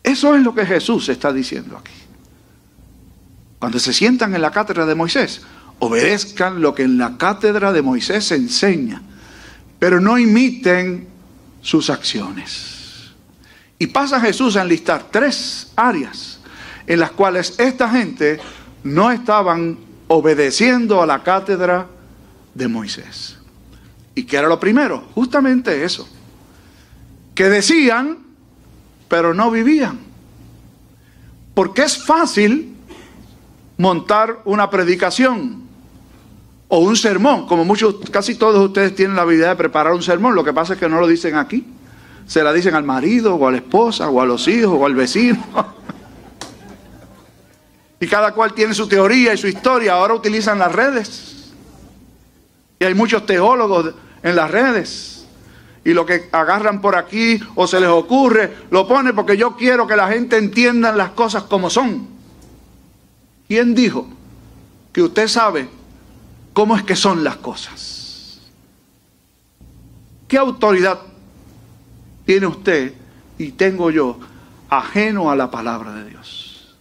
Eso 0.04 0.36
es 0.36 0.44
lo 0.44 0.54
que 0.54 0.68
Jesús 0.68 1.10
está 1.10 1.34
diciendo 1.34 1.78
aquí. 1.80 2.05
Cuando 3.60 3.80
se 3.80 3.94
sientan 3.94 4.36
en 4.36 4.42
la 4.42 4.52
cátedra 4.52 4.86
de 4.86 4.96
Moisés, 4.96 5.42
obedezcan 5.80 6.62
lo 6.62 6.76
que 6.76 6.84
en 6.84 6.98
la 6.98 7.18
cátedra 7.18 7.72
de 7.72 7.82
Moisés 7.82 8.26
se 8.26 8.36
enseña, 8.36 9.02
pero 9.80 10.00
no 10.00 10.18
imiten 10.18 11.08
sus 11.62 11.90
acciones. 11.90 13.12
Y 13.78 13.88
pasa 13.88 14.22
Jesús 14.22 14.56
a 14.56 14.62
enlistar 14.62 15.08
tres 15.12 15.72
áreas 15.76 16.40
en 16.88 17.00
las 17.00 17.12
cuales 17.12 17.56
esta 17.58 17.90
gente 17.90 18.40
no 18.84 19.12
estaban 19.12 19.78
obedeciendo 20.08 21.02
a 21.02 21.06
la 21.06 21.24
cátedra 21.24 21.88
de 22.54 22.68
Moisés. 22.68 23.38
¿Y 24.14 24.24
qué 24.24 24.38
era 24.38 24.48
lo 24.48 24.60
primero? 24.60 25.10
Justamente 25.14 25.84
eso. 25.84 26.08
Que 27.34 27.50
decían, 27.50 28.20
pero 29.10 29.34
no 29.34 29.52
vivían. 29.52 30.00
Porque 31.54 31.84
es 31.84 32.06
fácil 32.06 32.75
montar 33.78 34.42
una 34.46 34.70
predicación 34.70 35.64
o 36.68 36.80
un 36.80 36.96
sermón, 36.96 37.48
como 37.48 37.64
muchos, 37.64 37.96
casi 38.12 38.36
todos 38.36 38.64
ustedes 38.66 38.96
tienen 38.96 39.16
la 39.16 39.22
habilidad 39.22 39.50
de 39.50 39.56
preparar 39.56 39.94
un 39.94 40.02
sermón, 40.02 40.36
lo 40.36 40.44
que 40.44 40.54
pasa 40.54 40.74
es 40.74 40.80
que 40.80 40.90
no 40.90 41.00
lo 41.00 41.08
dicen 41.08 41.36
aquí. 41.36 41.66
Se 42.26 42.44
la 42.44 42.52
dicen 42.52 42.74
al 42.74 42.84
marido 42.84 43.36
o 43.36 43.48
a 43.48 43.52
la 43.52 43.58
esposa 43.58 44.10
o 44.10 44.20
a 44.20 44.26
los 44.26 44.48
hijos 44.48 44.76
o 44.80 44.86
al 44.86 44.96
vecino. 44.96 45.44
Y 47.98 48.08
cada 48.08 48.34
cual 48.34 48.54
tiene 48.54 48.74
su 48.74 48.88
teoría 48.88 49.34
y 49.34 49.38
su 49.38 49.48
historia. 49.48 49.94
Ahora 49.94 50.14
utilizan 50.14 50.60
las 50.60 50.72
redes. 50.72 51.54
Y 52.78 52.84
hay 52.84 52.94
muchos 52.94 53.26
teólogos 53.26 53.96
en 54.22 54.36
las 54.36 54.52
redes. 54.52 55.26
Y 55.84 55.94
lo 55.94 56.06
que 56.06 56.28
agarran 56.32 56.82
por 56.82 56.96
aquí 56.98 57.40
o 57.56 57.68
se 57.68 57.80
les 57.80 57.90
ocurre, 57.90 58.54
lo 58.70 58.88
pone 58.88 59.14
porque 59.14 59.38
yo 59.38 59.56
quiero 59.56 59.88
que 59.88 59.96
la 59.96 60.10
gente 60.10 60.38
entienda 60.38 60.92
las 60.92 61.12
cosas 61.12 61.44
como 61.44 61.70
son. 61.70 62.15
¿Quién 63.48 63.76
dijo 63.76 64.08
que 64.92 65.02
usted 65.02 65.28
sabe 65.28 65.70
cómo 66.54 66.76
es 66.76 66.84
que 66.84 66.96
son 66.96 67.24
las 67.24 67.38
cosas? 67.38 68.40
¿Qué 70.28 70.38
autoridad 70.38 71.00
tiene 72.26 72.48
usted 72.48 72.94
y 73.38 73.52
tengo 73.52 73.92
yo 73.92 74.20
ajeno 74.70 75.30
a 75.30 75.36
la 75.36 75.52
palabra 75.52 75.94
de 75.94 76.10
Dios? 76.10 76.76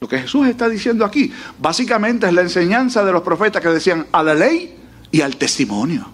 Lo 0.00 0.08
que 0.08 0.18
Jesús 0.18 0.46
está 0.46 0.68
diciendo 0.68 1.04
aquí, 1.04 1.32
básicamente 1.58 2.26
es 2.26 2.32
la 2.32 2.42
enseñanza 2.42 3.04
de 3.04 3.12
los 3.12 3.22
profetas 3.22 3.62
que 3.62 3.68
decían 3.68 4.06
a 4.12 4.22
la 4.22 4.34
ley 4.34 4.76
y 5.10 5.20
al 5.20 5.36
testimonio. 5.36 6.06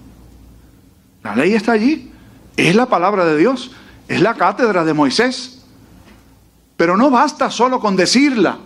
La 1.22 1.36
ley 1.36 1.54
está 1.54 1.72
allí, 1.72 2.10
es 2.56 2.74
la 2.74 2.86
palabra 2.86 3.24
de 3.24 3.36
Dios, 3.36 3.70
es 4.08 4.20
la 4.20 4.34
cátedra 4.34 4.84
de 4.84 4.94
Moisés. 4.94 5.62
Pero 6.76 6.96
no 6.96 7.10
basta 7.10 7.50
solo 7.50 7.78
con 7.80 7.96
decirla, 7.96 8.58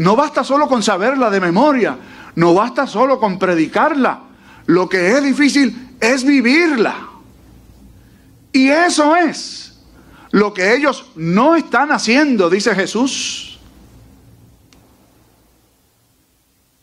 no 0.00 0.16
basta 0.16 0.42
solo 0.44 0.66
con 0.66 0.82
saberla 0.82 1.28
de 1.28 1.40
memoria, 1.40 1.98
no 2.36 2.54
basta 2.54 2.86
solo 2.86 3.20
con 3.20 3.38
predicarla. 3.38 4.22
Lo 4.64 4.88
que 4.88 5.10
es 5.10 5.22
difícil 5.22 5.90
es 6.00 6.24
vivirla. 6.24 7.06
Y 8.50 8.68
eso 8.70 9.14
es 9.14 9.78
lo 10.30 10.54
que 10.54 10.74
ellos 10.74 11.10
no 11.16 11.54
están 11.54 11.92
haciendo, 11.92 12.48
dice 12.48 12.74
Jesús. 12.74 13.60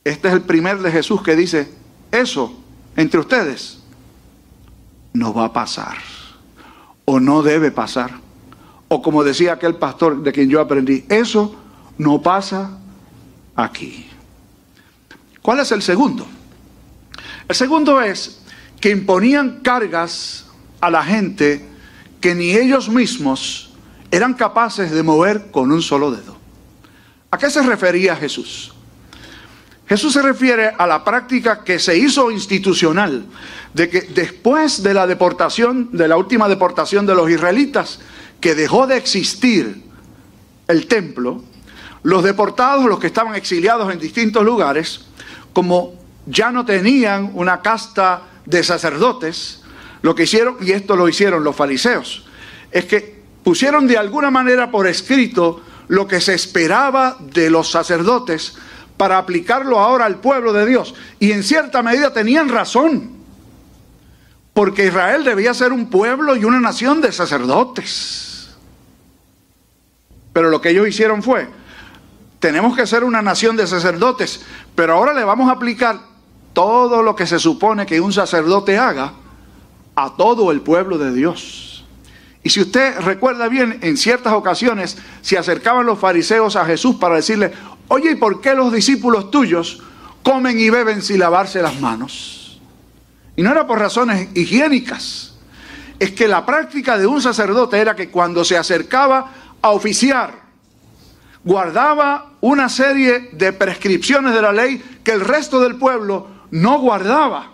Este 0.03 0.27
es 0.27 0.33
el 0.35 0.41
primer 0.41 0.77
de 0.77 0.91
Jesús 0.91 1.23
que 1.23 1.35
dice, 1.35 1.73
eso 2.11 2.53
entre 2.95 3.19
ustedes 3.19 3.79
no 5.13 5.33
va 5.33 5.45
a 5.45 5.53
pasar 5.53 5.97
o 7.05 7.19
no 7.19 7.41
debe 7.41 7.71
pasar. 7.71 8.11
O 8.89 9.01
como 9.01 9.23
decía 9.23 9.53
aquel 9.53 9.73
pastor 9.73 10.21
de 10.21 10.31
quien 10.31 10.51
yo 10.51 10.61
aprendí, 10.61 11.03
eso 11.09 11.55
no 11.97 12.21
pasa 12.21 12.77
aquí. 13.57 14.09
¿Cuál 15.41 15.59
es 15.59 15.71
el 15.73 15.81
segundo? 15.81 16.25
El 17.47 17.55
segundo 17.55 18.01
es 18.01 18.39
que 18.79 18.91
imponían 18.91 19.59
cargas 19.61 20.45
a 20.79 20.89
la 20.89 21.03
gente 21.03 21.65
que 22.21 22.35
ni 22.35 22.51
ellos 22.51 22.87
mismos 22.87 23.73
eran 24.11 24.35
capaces 24.35 24.91
de 24.91 25.03
mover 25.03 25.51
con 25.51 25.71
un 25.71 25.81
solo 25.81 26.11
dedo. 26.11 26.37
¿A 27.31 27.37
qué 27.37 27.49
se 27.49 27.61
refería 27.61 28.15
Jesús? 28.15 28.73
Jesús 29.87 30.13
se 30.13 30.21
refiere 30.21 30.73
a 30.77 30.85
la 30.85 31.03
práctica 31.03 31.63
que 31.63 31.79
se 31.79 31.97
hizo 31.97 32.29
institucional, 32.29 33.25
de 33.73 33.89
que 33.89 34.01
después 34.01 34.83
de 34.83 34.93
la 34.93 35.07
deportación, 35.07 35.89
de 35.93 36.07
la 36.07 36.17
última 36.17 36.49
deportación 36.49 37.05
de 37.05 37.15
los 37.15 37.29
israelitas, 37.29 37.99
que 38.41 38.53
dejó 38.53 38.85
de 38.85 38.97
existir 38.97 39.83
el 40.67 40.87
templo, 40.87 41.41
los 42.03 42.23
deportados, 42.23 42.85
los 42.85 42.99
que 42.99 43.07
estaban 43.07 43.35
exiliados 43.35 43.91
en 43.91 43.99
distintos 43.99 44.43
lugares, 44.43 45.05
como 45.53 45.93
ya 46.25 46.51
no 46.51 46.65
tenían 46.65 47.31
una 47.33 47.61
casta 47.61 48.21
de 48.45 48.63
sacerdotes, 48.63 49.61
lo 50.01 50.15
que 50.15 50.23
hicieron, 50.23 50.57
y 50.61 50.71
esto 50.71 50.95
lo 50.95 51.09
hicieron 51.09 51.43
los 51.43 51.55
fariseos, 51.55 52.25
es 52.71 52.85
que 52.85 53.21
pusieron 53.43 53.87
de 53.87 53.97
alguna 53.97 54.29
manera 54.29 54.71
por 54.71 54.87
escrito 54.87 55.61
lo 55.87 56.07
que 56.07 56.21
se 56.21 56.33
esperaba 56.33 57.17
de 57.19 57.49
los 57.49 57.71
sacerdotes 57.71 58.57
para 58.97 59.17
aplicarlo 59.17 59.79
ahora 59.79 60.05
al 60.05 60.19
pueblo 60.19 60.51
de 60.53 60.65
Dios. 60.65 60.95
Y 61.19 61.31
en 61.31 61.43
cierta 61.43 61.81
medida 61.81 62.11
tenían 62.11 62.49
razón, 62.49 63.11
porque 64.53 64.87
Israel 64.87 65.23
debía 65.23 65.53
ser 65.53 65.71
un 65.71 65.89
pueblo 65.89 66.35
y 66.35 66.43
una 66.43 66.59
nación 66.59 66.99
de 66.99 67.11
sacerdotes. 67.11 68.49
Pero 70.33 70.49
lo 70.49 70.59
que 70.59 70.71
ellos 70.71 70.87
hicieron 70.87 71.23
fue, 71.23 71.47
tenemos 72.39 72.75
que 72.75 72.87
ser 72.87 73.03
una 73.03 73.21
nación 73.21 73.55
de 73.55 73.67
sacerdotes, 73.67 74.45
pero 74.75 74.93
ahora 74.93 75.13
le 75.13 75.23
vamos 75.23 75.49
a 75.49 75.53
aplicar 75.53 75.99
todo 76.53 77.03
lo 77.03 77.15
que 77.15 77.27
se 77.27 77.39
supone 77.39 77.85
que 77.85 78.01
un 78.01 78.13
sacerdote 78.13 78.77
haga 78.77 79.13
a 79.95 80.15
todo 80.15 80.51
el 80.51 80.61
pueblo 80.61 80.97
de 80.97 81.13
Dios. 81.13 81.85
Y 82.43 82.49
si 82.49 82.61
usted 82.61 82.99
recuerda 83.01 83.47
bien, 83.47 83.79
en 83.81 83.97
ciertas 83.97 84.33
ocasiones 84.33 84.97
se 85.21 85.37
acercaban 85.37 85.85
los 85.85 85.99
fariseos 85.99 86.55
a 86.55 86.65
Jesús 86.65 86.95
para 86.95 87.15
decirle, 87.15 87.51
Oye, 87.89 88.11
¿y 88.11 88.15
por 88.15 88.41
qué 88.41 88.53
los 88.53 88.71
discípulos 88.71 89.31
tuyos 89.31 89.81
comen 90.23 90.59
y 90.59 90.69
beben 90.69 91.01
sin 91.01 91.19
lavarse 91.19 91.61
las 91.61 91.79
manos? 91.79 92.59
Y 93.35 93.41
no 93.41 93.51
era 93.51 93.65
por 93.65 93.79
razones 93.79 94.29
higiénicas. 94.35 95.35
Es 95.99 96.11
que 96.11 96.27
la 96.27 96.45
práctica 96.45 96.97
de 96.97 97.07
un 97.07 97.21
sacerdote 97.21 97.77
era 97.77 97.95
que 97.95 98.09
cuando 98.09 98.43
se 98.43 98.57
acercaba 98.57 99.31
a 99.61 99.69
oficiar, 99.71 100.46
guardaba 101.47 102.33
una 102.41 102.67
serie 102.67 103.29
de 103.31 103.53
prescripciones 103.53 104.33
de 104.33 104.41
la 104.41 104.51
ley 104.51 104.83
que 105.01 105.13
el 105.13 105.21
resto 105.21 105.61
del 105.61 105.77
pueblo 105.77 106.27
no 106.51 106.79
guardaba. 106.79 107.51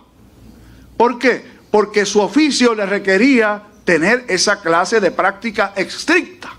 ¿Por 0.97 1.19
qué? 1.19 1.45
Porque 1.69 2.03
su 2.03 2.19
oficio 2.19 2.73
le 2.73 2.87
requería 2.87 3.61
tener 3.85 4.25
esa 4.27 4.61
clase 4.61 4.99
de 4.99 5.11
práctica 5.11 5.73
estricta. 5.75 6.49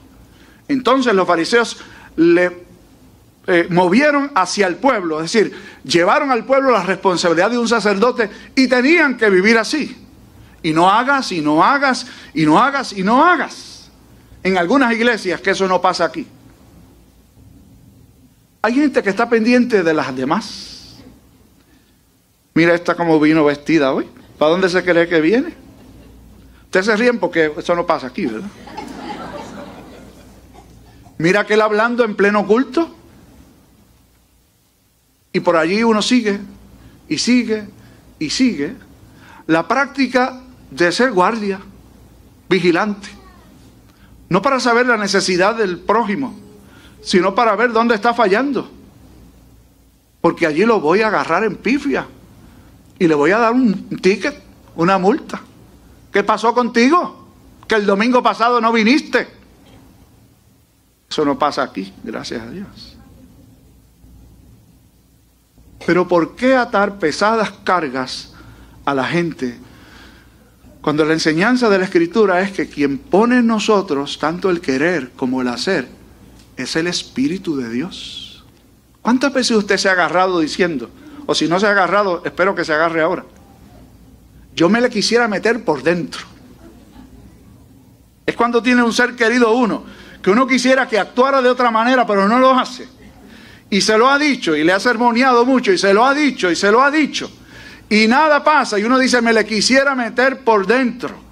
Entonces 0.69 1.13
los 1.13 1.27
fariseos 1.27 1.79
le 2.17 2.65
eh, 3.49 3.67
movieron 3.69 4.31
hacia 4.37 4.69
el 4.69 4.77
pueblo, 4.77 5.21
es 5.21 5.33
decir, 5.33 5.53
llevaron 5.83 6.31
al 6.31 6.45
pueblo 6.45 6.71
la 6.71 6.85
responsabilidad 6.85 7.51
de 7.51 7.59
un 7.59 7.69
sacerdote 7.69 8.31
y 8.55 8.69
tenían 8.69 9.17
que 9.17 9.29
vivir 9.29 9.59
así. 9.59 10.01
Y 10.63 10.73
no 10.73 10.89
hagas, 10.89 11.33
y 11.33 11.41
no 11.41 11.65
hagas, 11.65 12.07
y 12.33 12.47
no 12.47 12.63
hagas, 12.63 12.93
y 12.93 13.03
no 13.03 13.25
hagas. 13.25 13.91
En 14.45 14.57
algunas 14.57 14.93
iglesias 14.93 15.41
que 15.41 15.51
eso 15.51 15.67
no 15.67 15.83
pasa 15.83 16.05
aquí. 16.05 16.29
Hay 18.65 18.73
gente 18.73 19.03
que 19.03 19.11
está 19.11 19.29
pendiente 19.29 19.83
de 19.83 19.93
las 19.93 20.17
demás. 20.17 20.95
Mira 22.55 22.75
esta 22.75 22.95
como 22.95 23.21
vino 23.21 23.45
vestida 23.45 23.93
hoy. 23.93 24.09
¿Para 24.39 24.53
dónde 24.53 24.71
se 24.71 24.83
cree 24.83 25.07
que 25.07 25.21
viene? 25.21 25.53
Ustedes 26.65 26.87
se 26.87 26.97
ríen 26.97 27.19
porque 27.19 27.53
eso 27.59 27.75
no 27.75 27.85
pasa 27.85 28.07
aquí, 28.07 28.25
¿verdad? 28.25 28.49
Mira 31.19 31.41
aquel 31.41 31.61
hablando 31.61 32.05
en 32.05 32.17
pleno 32.17 32.47
culto. 32.47 32.89
Y 35.35 35.41
por 35.41 35.59
allí 35.59 35.83
uno 35.83 36.01
sigue 36.01 36.41
y 37.07 37.19
sigue 37.19 37.69
y 38.19 38.31
sigue 38.31 38.77
la 39.47 39.69
práctica 39.69 40.41
de 40.71 40.91
ser 40.91 41.13
guardia, 41.13 41.61
vigilante. 42.49 43.11
No 44.31 44.41
para 44.41 44.59
saber 44.59 44.87
la 44.87 44.97
necesidad 44.97 45.55
del 45.55 45.81
prójimo, 45.81 46.44
sino 47.05 47.35
para 47.35 47.55
ver 47.55 47.73
dónde 47.73 47.95
está 47.95 48.15
fallando. 48.15 48.69
Porque 50.21 50.47
allí 50.47 50.65
lo 50.65 50.81
voy 50.81 51.03
a 51.03 51.09
agarrar 51.09 51.45
en 51.45 51.57
pifia 51.57 52.07
y 52.99 53.07
le 53.07 53.15
voy 53.15 53.31
a 53.31 53.39
dar 53.39 53.53
un 53.53 53.89
ticket, 54.01 54.35
una 54.75 54.97
multa. 54.99 55.41
¿Qué 56.11 56.25
pasó 56.25 56.55
contigo? 56.55 57.29
Que 57.69 57.75
el 57.75 57.87
domingo 57.87 58.23
pasado 58.23 58.61
no 58.61 58.73
viniste. 58.73 59.29
Eso 61.11 61.25
no 61.25 61.39
pasa 61.39 61.63
aquí, 61.63 61.93
gracias 62.03 62.43
a 62.43 62.51
Dios. 62.51 62.97
Pero 65.87 66.09
¿por 66.09 66.35
qué 66.35 66.57
atar 66.57 66.99
pesadas 66.99 67.53
cargas 67.63 68.33
a 68.87 68.95
la 68.95 69.05
gente 69.05 69.59
cuando 70.81 71.05
la 71.05 71.13
enseñanza 71.13 71.69
de 71.69 71.79
la 71.79 71.85
Escritura 71.85 72.41
es 72.41 72.53
que 72.53 72.69
quien 72.69 72.99
pone 72.99 73.39
en 73.39 73.47
nosotros 73.47 74.19
tanto 74.19 74.49
el 74.49 74.61
querer 74.61 75.13
como 75.13 75.43
el 75.43 75.49
hacer 75.49 76.04
es 76.57 76.77
el 76.77 76.87
Espíritu 76.87 77.57
de 77.57 77.69
Dios? 77.71 78.45
¿Cuántas 79.03 79.33
veces 79.33 79.57
usted 79.57 79.77
se 79.77 79.89
ha 79.89 79.93
agarrado 79.93 80.41
diciendo, 80.41 80.91
o 81.27 81.35
si 81.35 81.49
no 81.49 81.61
se 81.61 81.67
ha 81.67 81.71
agarrado, 81.71 82.23
espero 82.25 82.55
que 82.55 82.65
se 82.65 82.73
agarre 82.73 83.03
ahora? 83.03 83.25
Yo 84.55 84.69
me 84.69 84.81
le 84.81 84.89
quisiera 84.89 85.29
meter 85.29 85.65
por 85.65 85.83
dentro. 85.83 86.23
Es 88.25 88.37
cuando 88.37 88.63
tiene 88.63 88.83
un 88.83 88.93
ser 88.93 89.15
querido 89.15 89.53
uno, 89.53 89.85
que 90.23 90.31
uno 90.31 90.47
quisiera 90.47 90.89
que 90.89 90.99
actuara 90.99 91.43
de 91.43 91.51
otra 91.51 91.71
manera, 91.71 92.07
pero 92.07 92.27
no 92.29 92.39
lo 92.39 92.53
hace. 92.53 92.89
Y 93.69 93.81
se 93.81 93.99
lo 93.99 94.09
ha 94.09 94.19
dicho, 94.19 94.57
y 94.57 94.65
le 94.65 94.73
ha 94.73 94.81
sermoneado 94.81 95.45
mucho, 95.45 95.73
y 95.73 95.79
se 95.79 95.93
lo 95.93 96.05
ha 96.05 96.15
dicho, 96.15 96.51
y 96.51 96.57
se 96.57 96.71
lo 96.71 96.83
ha 96.83 96.91
dicho. 96.91 97.31
Y 97.91 98.07
nada 98.07 98.43
pasa, 98.43 98.79
y 98.79 98.85
uno 98.85 98.99
dice, 98.99 99.21
me 99.21 99.33
le 99.33 99.45
quisiera 99.45 99.95
meter 99.95 100.41
por 100.41 100.67
dentro. 100.67 101.24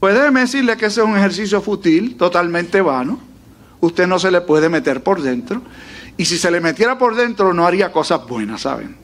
Pues 0.00 0.14
déjeme 0.14 0.40
decirle 0.40 0.76
que 0.76 0.86
ese 0.86 1.00
es 1.00 1.06
un 1.06 1.16
ejercicio 1.16 1.60
fútil, 1.60 2.16
totalmente 2.16 2.80
vano. 2.80 3.18
Usted 3.80 4.06
no 4.06 4.18
se 4.18 4.30
le 4.30 4.40
puede 4.40 4.68
meter 4.68 5.02
por 5.02 5.20
dentro. 5.20 5.62
Y 6.16 6.24
si 6.24 6.38
se 6.38 6.50
le 6.50 6.60
metiera 6.60 6.98
por 6.98 7.16
dentro, 7.16 7.52
no 7.52 7.66
haría 7.66 7.90
cosas 7.90 8.26
buenas, 8.26 8.62
¿saben? 8.62 8.96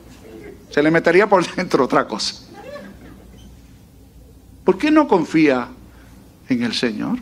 Se 0.69 0.81
le 0.81 0.91
metería 0.91 1.27
por 1.27 1.45
dentro 1.55 1.85
otra 1.85 2.07
cosa. 2.07 2.35
¿Por 4.63 4.77
qué 4.77 4.89
no 4.89 5.07
confía 5.07 5.67
en 6.49 6.63
el 6.63 6.73
Señor? 6.73 7.19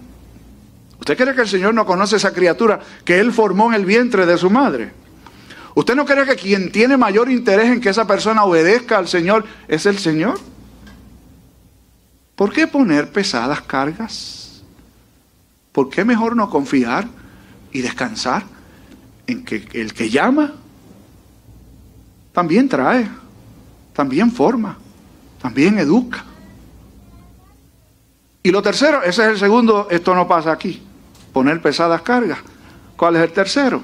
¿Usted 1.00 1.18
cree 1.18 1.36
que 1.36 1.42
el 1.42 1.50
Señor 1.50 1.74
no 1.74 1.86
conoce 1.86 2.16
esa 2.16 2.32
criatura 2.32 2.80
que 3.04 3.20
Él 3.20 3.34
formó 3.34 3.68
en 3.68 3.74
el 3.74 3.86
vientre 3.86 4.26
de 4.26 4.38
su 4.38 4.50
madre? 4.50 4.92
¿Usted 5.76 5.96
no 5.96 6.06
cree 6.06 6.26
que 6.26 6.36
quien 6.36 6.72
tiene 6.72 6.96
mayor 6.96 7.30
interés 7.30 7.66
en 7.66 7.82
que 7.82 7.90
esa 7.90 8.06
persona 8.06 8.46
obedezca 8.46 9.00
al 9.00 9.08
Señor 9.08 9.44
es 9.68 9.86
el 9.86 9.98
Señor? 9.98 10.40
¿Por 12.36 12.52
qué 12.52 12.68
poner 12.68 13.12
pesadas 13.12 13.62
cargas? 13.62 14.64
¿Por 15.72 15.90
qué 15.90 16.04
mejor 16.04 16.36
no 16.36 16.50
confiar 16.50 17.08
y 17.72 17.82
descansar 17.82 18.44
en 19.28 19.44
que 19.44 19.68
el 19.74 19.94
que 19.94 20.10
llama 20.10 20.54
también 22.32 22.68
trae, 22.68 23.08
también 23.94 24.32
forma, 24.32 24.78
también 25.42 25.78
educa? 25.78 26.26
Y 28.42 28.52
lo 28.52 28.62
tercero, 28.62 29.04
ese 29.04 29.24
es 29.24 29.30
el 29.30 29.38
segundo, 29.38 29.88
esto 29.90 30.14
no 30.14 30.28
pasa 30.28 30.52
aquí, 30.52 30.82
poner 31.32 31.62
pesadas 31.62 32.02
cargas. 32.02 32.40
¿Cuál 32.98 33.16
es 33.16 33.22
el 33.22 33.32
tercero? 33.32 33.82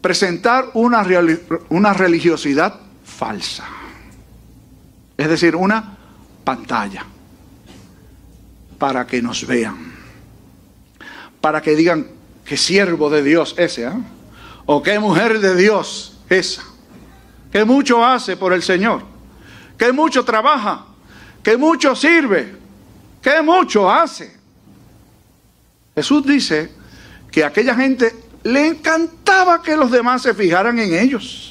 Presentar 0.00 0.66
una, 0.74 1.04
una 1.70 1.92
religiosidad 1.92 2.78
falsa. 3.04 3.79
Es 5.20 5.28
decir, 5.28 5.54
una 5.54 5.98
pantalla 6.44 7.04
para 8.78 9.06
que 9.06 9.20
nos 9.20 9.46
vean, 9.46 9.92
para 11.42 11.60
que 11.60 11.76
digan 11.76 12.06
qué 12.42 12.56
siervo 12.56 13.10
de 13.10 13.22
Dios 13.22 13.54
ese, 13.58 13.84
¿eh? 13.84 13.92
o 14.64 14.82
qué 14.82 14.98
mujer 14.98 15.40
de 15.40 15.56
Dios 15.56 16.16
esa, 16.30 16.62
que 17.52 17.66
mucho 17.66 18.02
hace 18.02 18.38
por 18.38 18.54
el 18.54 18.62
Señor, 18.62 19.02
que 19.76 19.92
mucho 19.92 20.24
trabaja, 20.24 20.86
que 21.42 21.58
mucho 21.58 21.94
sirve, 21.94 22.56
que 23.20 23.42
mucho 23.42 23.92
hace. 23.92 24.34
Jesús 25.94 26.24
dice 26.24 26.72
que 27.30 27.44
a 27.44 27.48
aquella 27.48 27.74
gente 27.74 28.10
le 28.42 28.68
encantaba 28.68 29.60
que 29.60 29.76
los 29.76 29.90
demás 29.90 30.22
se 30.22 30.32
fijaran 30.32 30.78
en 30.78 30.94
ellos. 30.94 31.49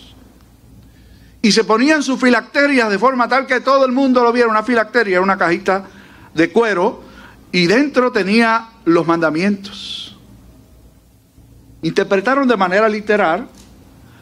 Y 1.42 1.52
se 1.52 1.64
ponían 1.64 2.04
sus 2.04 2.20
filacterias 2.20 2.90
de 2.90 3.00
forma 3.00 3.28
tal 3.28 3.48
que 3.48 3.62
todo 3.62 3.86
el 3.86 3.92
mundo 3.92 4.24
lo 4.24 4.34
viera. 4.34 4.50
Una 4.50 4.64
filacteria 4.64 5.22
una 5.22 5.38
cajita 5.38 5.86
de 6.34 6.52
cuero 6.52 7.02
y 7.52 7.68
dentro 7.68 8.12
tenía 8.12 8.70
los 8.86 9.08
mandamientos. 9.08 10.18
Interpretaron 11.82 12.48
de 12.48 12.58
manera 12.58 12.90
literal 12.90 13.48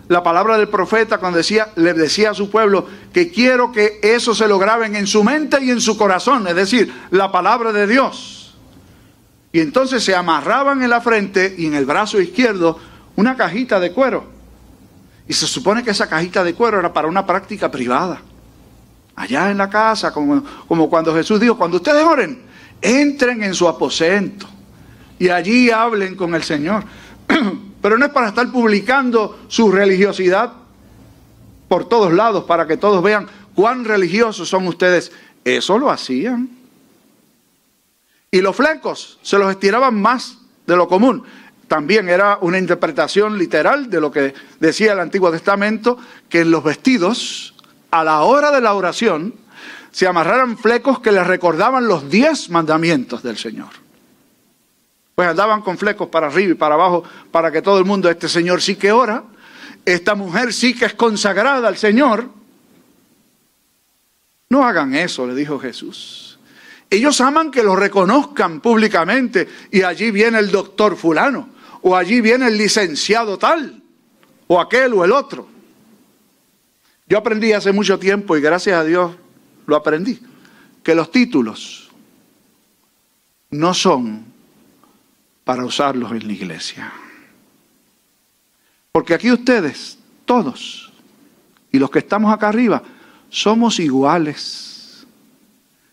la 0.07 0.23
palabra 0.23 0.57
del 0.57 0.69
profeta 0.69 1.17
cuando 1.17 1.37
decía, 1.37 1.69
le 1.75 1.93
decía 1.93 2.31
a 2.31 2.33
su 2.33 2.49
pueblo 2.49 2.85
que 3.11 3.31
quiero 3.31 3.71
que 3.71 3.99
eso 4.01 4.33
se 4.33 4.47
lo 4.47 4.57
graben 4.57 4.95
en 4.95 5.07
su 5.07 5.23
mente 5.23 5.57
y 5.61 5.71
en 5.71 5.81
su 5.81 5.97
corazón, 5.97 6.47
es 6.47 6.55
decir, 6.55 6.93
la 7.09 7.31
palabra 7.31 7.73
de 7.73 7.87
Dios. 7.87 8.55
Y 9.51 9.59
entonces 9.59 10.03
se 10.03 10.15
amarraban 10.15 10.83
en 10.83 10.89
la 10.89 11.01
frente 11.01 11.55
y 11.57 11.65
en 11.65 11.73
el 11.73 11.85
brazo 11.85 12.21
izquierdo 12.21 12.79
una 13.15 13.35
cajita 13.35 13.79
de 13.79 13.91
cuero. 13.91 14.36
Y 15.27 15.33
se 15.33 15.47
supone 15.47 15.83
que 15.83 15.91
esa 15.91 16.07
cajita 16.07 16.43
de 16.43 16.53
cuero 16.53 16.79
era 16.79 16.93
para 16.93 17.07
una 17.07 17.25
práctica 17.25 17.69
privada. 17.69 18.21
Allá 19.15 19.51
en 19.51 19.57
la 19.57 19.69
casa, 19.69 20.13
como, 20.13 20.89
cuando 20.89 21.13
Jesús 21.13 21.39
dijo, 21.39 21.57
cuando 21.57 21.77
ustedes 21.77 22.03
oren, 22.03 22.43
entren 22.81 23.43
en 23.43 23.53
su 23.53 23.67
aposento 23.67 24.47
y 25.19 25.29
allí 25.29 25.69
hablen 25.69 26.15
con 26.15 26.35
el 26.35 26.43
Señor. 26.43 26.83
pero 27.81 27.97
no 27.97 28.05
es 28.05 28.11
para 28.11 28.29
estar 28.29 28.51
publicando 28.51 29.39
su 29.47 29.71
religiosidad 29.71 30.53
por 31.67 31.87
todos 31.87 32.13
lados, 32.13 32.45
para 32.45 32.67
que 32.67 32.77
todos 32.77 33.03
vean 33.03 33.27
cuán 33.55 33.85
religiosos 33.85 34.49
son 34.49 34.67
ustedes. 34.67 35.11
Eso 35.43 35.77
lo 35.77 35.89
hacían. 35.89 36.49
Y 38.31 38.41
los 38.41 38.55
flecos 38.55 39.19
se 39.21 39.37
los 39.37 39.49
estiraban 39.49 40.01
más 40.01 40.37
de 40.65 40.75
lo 40.75 40.87
común. 40.87 41.23
También 41.67 42.07
era 42.09 42.37
una 42.41 42.57
interpretación 42.57 43.37
literal 43.37 43.89
de 43.89 43.99
lo 43.99 44.11
que 44.11 44.33
decía 44.59 44.93
el 44.93 44.99
Antiguo 44.99 45.31
Testamento, 45.31 45.97
que 46.29 46.41
en 46.41 46.51
los 46.51 46.63
vestidos, 46.63 47.55
a 47.91 48.03
la 48.03 48.21
hora 48.21 48.51
de 48.51 48.61
la 48.61 48.73
oración, 48.73 49.33
se 49.91 50.07
amarraran 50.07 50.57
flecos 50.57 50.99
que 50.99 51.11
les 51.11 51.25
recordaban 51.25 51.87
los 51.87 52.09
diez 52.09 52.49
mandamientos 52.49 53.23
del 53.23 53.37
Señor. 53.37 53.69
Pues 55.15 55.27
andaban 55.27 55.61
con 55.61 55.77
flecos 55.77 56.09
para 56.09 56.27
arriba 56.27 56.51
y 56.51 56.55
para 56.55 56.75
abajo 56.75 57.03
para 57.31 57.51
que 57.51 57.63
todo 57.63 57.79
el 57.79 57.85
mundo, 57.85 58.07
este 58.09 58.29
señor 58.29 58.61
sí 58.61 58.75
que 58.75 58.91
ora, 58.91 59.23
esta 59.83 60.13
mujer 60.13 60.53
sí 60.53 60.75
que 60.75 60.85
es 60.85 60.93
consagrada 60.93 61.67
al 61.67 61.77
Señor. 61.77 62.29
No 64.49 64.63
hagan 64.63 64.93
eso, 64.93 65.25
le 65.25 65.33
dijo 65.33 65.57
Jesús. 65.57 66.37
Ellos 66.89 67.19
aman 67.19 67.51
que 67.51 67.63
lo 67.63 67.75
reconozcan 67.75 68.61
públicamente 68.61 69.47
y 69.71 69.81
allí 69.81 70.11
viene 70.11 70.39
el 70.39 70.51
doctor 70.51 70.95
fulano, 70.95 71.49
o 71.87 71.95
allí 71.95 72.19
viene 72.19 72.47
el 72.47 72.57
licenciado 72.57 73.37
tal, 73.37 73.81
o 74.47 74.59
aquel 74.59 74.93
o 74.93 75.05
el 75.05 75.11
otro. 75.13 75.47
Yo 77.07 77.17
aprendí 77.17 77.53
hace 77.53 77.71
mucho 77.71 77.97
tiempo 77.97 78.35
y 78.35 78.41
gracias 78.41 78.77
a 78.77 78.83
Dios 78.83 79.15
lo 79.65 79.75
aprendí, 79.77 80.19
que 80.83 80.93
los 80.93 81.09
títulos 81.09 81.89
no 83.51 83.73
son 83.73 84.25
para 85.45 85.63
usarlos 85.63 86.11
en 86.11 86.27
la 86.27 86.33
iglesia. 86.33 86.91
Porque 88.91 89.13
aquí 89.13 89.31
ustedes, 89.31 89.97
todos, 90.25 90.91
y 91.71 91.79
los 91.79 91.89
que 91.89 91.99
estamos 91.99 92.33
acá 92.33 92.49
arriba, 92.49 92.83
somos 93.29 93.79
iguales. 93.79 95.07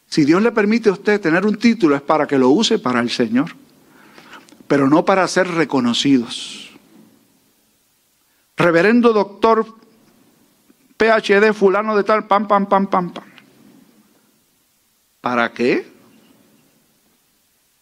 Si 0.08 0.24
Dios 0.24 0.42
le 0.42 0.50
permite 0.50 0.88
a 0.88 0.92
usted 0.92 1.20
tener 1.20 1.46
un 1.46 1.56
título 1.56 1.94
es 1.94 2.02
para 2.02 2.26
que 2.26 2.36
lo 2.36 2.48
use 2.48 2.80
para 2.80 2.98
el 2.98 3.10
Señor, 3.10 3.54
pero 4.68 4.88
no 4.88 5.04
para 5.04 5.26
ser 5.28 5.48
reconocidos. 5.48 6.70
Reverendo 8.56 9.12
doctor 9.12 9.66
PhD 10.96 11.52
fulano 11.52 11.96
de 11.96 12.04
tal, 12.04 12.26
pam, 12.26 12.46
pam, 12.46 12.66
pam, 12.66 12.86
pam, 12.86 13.12
pam. 13.12 13.24
¿Para 15.20 15.52
qué? 15.52 15.86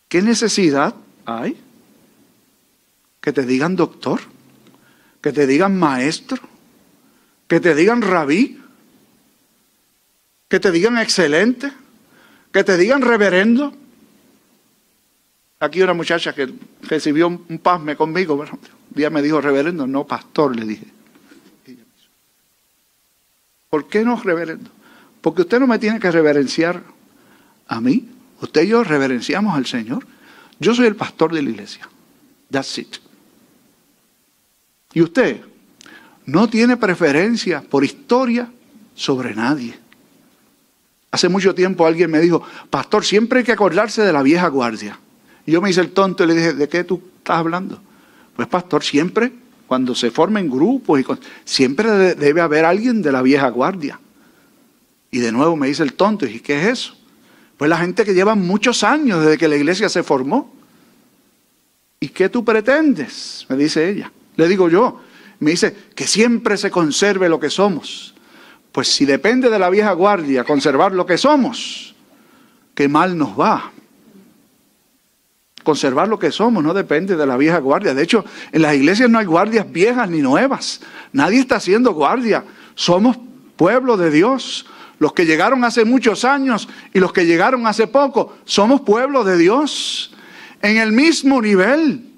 ¿Qué 0.08 0.22
necesidad 0.22 0.94
hay? 1.24 1.60
Que 3.20 3.32
te 3.32 3.44
digan 3.44 3.76
doctor, 3.76 4.20
que 5.20 5.32
te 5.32 5.46
digan 5.46 5.78
maestro, 5.78 6.42
que 7.48 7.60
te 7.60 7.74
digan 7.74 8.02
rabí, 8.02 8.60
que 10.48 10.60
te 10.60 10.70
digan 10.70 10.98
excelente, 10.98 11.72
que 12.52 12.64
te 12.64 12.76
digan 12.76 13.02
reverendo. 13.02 13.74
Aquí 15.62 15.80
una 15.80 15.94
muchacha 15.94 16.34
que 16.34 16.52
recibió 16.82 17.28
un 17.28 17.60
pasme 17.62 17.94
conmigo, 17.94 18.34
un 18.34 18.58
día 18.90 19.10
me 19.10 19.22
dijo 19.22 19.40
reverendo, 19.40 19.86
no 19.86 20.04
pastor, 20.04 20.56
le 20.56 20.66
dije. 20.66 20.86
¿Por 23.70 23.86
qué 23.86 24.02
no 24.04 24.20
reverendo? 24.20 24.68
Porque 25.20 25.42
usted 25.42 25.60
no 25.60 25.68
me 25.68 25.78
tiene 25.78 26.00
que 26.00 26.10
reverenciar 26.10 26.82
a 27.68 27.80
mí. 27.80 28.08
Usted 28.40 28.64
y 28.64 28.66
yo 28.66 28.82
reverenciamos 28.82 29.54
al 29.54 29.64
Señor. 29.66 30.04
Yo 30.58 30.74
soy 30.74 30.88
el 30.88 30.96
pastor 30.96 31.32
de 31.32 31.42
la 31.42 31.50
iglesia. 31.50 31.88
That's 32.50 32.78
it. 32.78 32.96
Y 34.94 35.00
usted 35.00 35.42
no 36.26 36.50
tiene 36.50 36.76
preferencia 36.76 37.60
por 37.60 37.84
historia 37.84 38.50
sobre 38.96 39.32
nadie. 39.32 39.78
Hace 41.12 41.28
mucho 41.28 41.54
tiempo 41.54 41.86
alguien 41.86 42.10
me 42.10 42.18
dijo, 42.18 42.42
pastor, 42.68 43.04
siempre 43.04 43.38
hay 43.38 43.44
que 43.44 43.52
acordarse 43.52 44.02
de 44.02 44.12
la 44.12 44.24
vieja 44.24 44.48
guardia. 44.48 44.98
Y 45.46 45.52
yo 45.52 45.60
me 45.60 45.70
hice 45.70 45.80
el 45.80 45.90
tonto 45.90 46.24
y 46.24 46.26
le 46.28 46.34
dije, 46.34 46.52
¿de 46.52 46.68
qué 46.68 46.84
tú 46.84 47.02
estás 47.18 47.38
hablando? 47.38 47.80
Pues 48.36 48.48
pastor, 48.48 48.82
siempre, 48.82 49.32
cuando 49.66 49.94
se 49.94 50.10
formen 50.10 50.50
grupos, 50.50 51.00
y 51.00 51.04
siempre 51.44 52.14
debe 52.14 52.40
haber 52.40 52.64
alguien 52.64 53.02
de 53.02 53.12
la 53.12 53.22
vieja 53.22 53.48
guardia. 53.50 53.98
Y 55.10 55.18
de 55.18 55.32
nuevo 55.32 55.56
me 55.56 55.66
dice 55.66 55.82
el 55.82 55.94
tonto, 55.94 56.26
¿y 56.26 56.40
qué 56.40 56.60
es 56.60 56.66
eso? 56.68 56.96
Pues 57.56 57.68
la 57.68 57.76
gente 57.76 58.04
que 58.04 58.14
lleva 58.14 58.34
muchos 58.34 58.82
años 58.82 59.20
desde 59.20 59.38
que 59.38 59.48
la 59.48 59.56
iglesia 59.56 59.88
se 59.88 60.02
formó. 60.02 60.52
¿Y 62.00 62.08
qué 62.08 62.28
tú 62.28 62.44
pretendes? 62.44 63.46
Me 63.48 63.56
dice 63.56 63.88
ella. 63.88 64.10
Le 64.36 64.48
digo 64.48 64.68
yo, 64.68 65.00
me 65.38 65.52
dice 65.52 65.76
que 65.94 66.06
siempre 66.06 66.56
se 66.56 66.70
conserve 66.70 67.28
lo 67.28 67.38
que 67.38 67.50
somos. 67.50 68.14
Pues 68.72 68.88
si 68.88 69.04
depende 69.04 69.50
de 69.50 69.58
la 69.58 69.70
vieja 69.70 69.92
guardia 69.92 70.44
conservar 70.44 70.92
lo 70.92 71.04
que 71.04 71.18
somos, 71.18 71.94
qué 72.74 72.88
mal 72.88 73.16
nos 73.16 73.38
va. 73.38 73.70
Conservar 75.62 76.08
lo 76.08 76.18
que 76.18 76.32
somos 76.32 76.62
no 76.62 76.74
depende 76.74 77.16
de 77.16 77.26
la 77.26 77.36
vieja 77.36 77.58
guardia. 77.58 77.94
De 77.94 78.02
hecho, 78.02 78.24
en 78.50 78.62
las 78.62 78.74
iglesias 78.74 79.08
no 79.08 79.18
hay 79.18 79.26
guardias 79.26 79.70
viejas 79.70 80.08
ni 80.10 80.20
nuevas. 80.20 80.80
Nadie 81.12 81.40
está 81.40 81.56
haciendo 81.56 81.92
guardia. 81.92 82.44
Somos 82.74 83.16
pueblo 83.56 83.96
de 83.96 84.10
Dios. 84.10 84.66
Los 84.98 85.12
que 85.12 85.24
llegaron 85.24 85.64
hace 85.64 85.84
muchos 85.84 86.24
años 86.24 86.68
y 86.92 86.98
los 86.98 87.12
que 87.12 87.26
llegaron 87.26 87.66
hace 87.66 87.86
poco, 87.86 88.36
somos 88.44 88.80
pueblo 88.80 89.24
de 89.24 89.36
Dios. 89.36 90.12
En 90.60 90.78
el 90.78 90.92
mismo 90.92 91.40
nivel. 91.40 92.08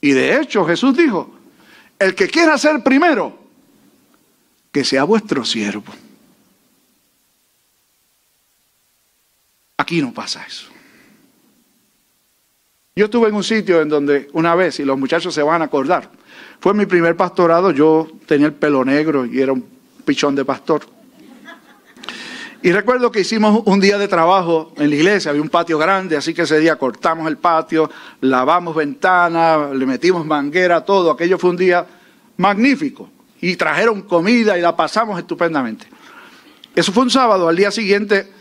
Y 0.00 0.10
de 0.10 0.40
hecho 0.40 0.64
Jesús 0.64 0.96
dijo, 0.96 1.34
el 1.98 2.14
que 2.14 2.28
quiera 2.28 2.56
ser 2.56 2.82
primero, 2.82 3.38
que 4.70 4.84
sea 4.84 5.04
vuestro 5.04 5.44
siervo. 5.44 5.92
Aquí 9.76 10.00
no 10.00 10.12
pasa 10.12 10.44
eso. 10.46 10.77
Yo 12.98 13.04
estuve 13.04 13.28
en 13.28 13.36
un 13.36 13.44
sitio 13.44 13.80
en 13.80 13.88
donde 13.88 14.28
una 14.32 14.56
vez, 14.56 14.80
y 14.80 14.84
los 14.84 14.98
muchachos 14.98 15.32
se 15.32 15.40
van 15.40 15.62
a 15.62 15.66
acordar, 15.66 16.10
fue 16.58 16.74
mi 16.74 16.84
primer 16.84 17.14
pastorado, 17.14 17.70
yo 17.70 18.08
tenía 18.26 18.48
el 18.48 18.54
pelo 18.54 18.84
negro 18.84 19.24
y 19.24 19.40
era 19.40 19.52
un 19.52 19.64
pichón 20.04 20.34
de 20.34 20.44
pastor. 20.44 20.80
Y 22.60 22.72
recuerdo 22.72 23.12
que 23.12 23.20
hicimos 23.20 23.62
un 23.66 23.78
día 23.78 23.98
de 23.98 24.08
trabajo 24.08 24.72
en 24.78 24.90
la 24.90 24.96
iglesia, 24.96 25.30
había 25.30 25.42
un 25.42 25.48
patio 25.48 25.78
grande, 25.78 26.16
así 26.16 26.34
que 26.34 26.42
ese 26.42 26.58
día 26.58 26.74
cortamos 26.74 27.28
el 27.28 27.36
patio, 27.36 27.88
lavamos 28.22 28.74
ventanas, 28.74 29.70
le 29.76 29.86
metimos 29.86 30.26
manguera, 30.26 30.84
todo, 30.84 31.12
aquello 31.12 31.38
fue 31.38 31.50
un 31.50 31.56
día 31.56 31.86
magnífico. 32.36 33.08
Y 33.40 33.54
trajeron 33.54 34.02
comida 34.02 34.58
y 34.58 34.60
la 34.60 34.74
pasamos 34.74 35.20
estupendamente. 35.20 35.86
Eso 36.74 36.90
fue 36.90 37.04
un 37.04 37.10
sábado, 37.10 37.48
al 37.48 37.54
día 37.54 37.70
siguiente 37.70 38.37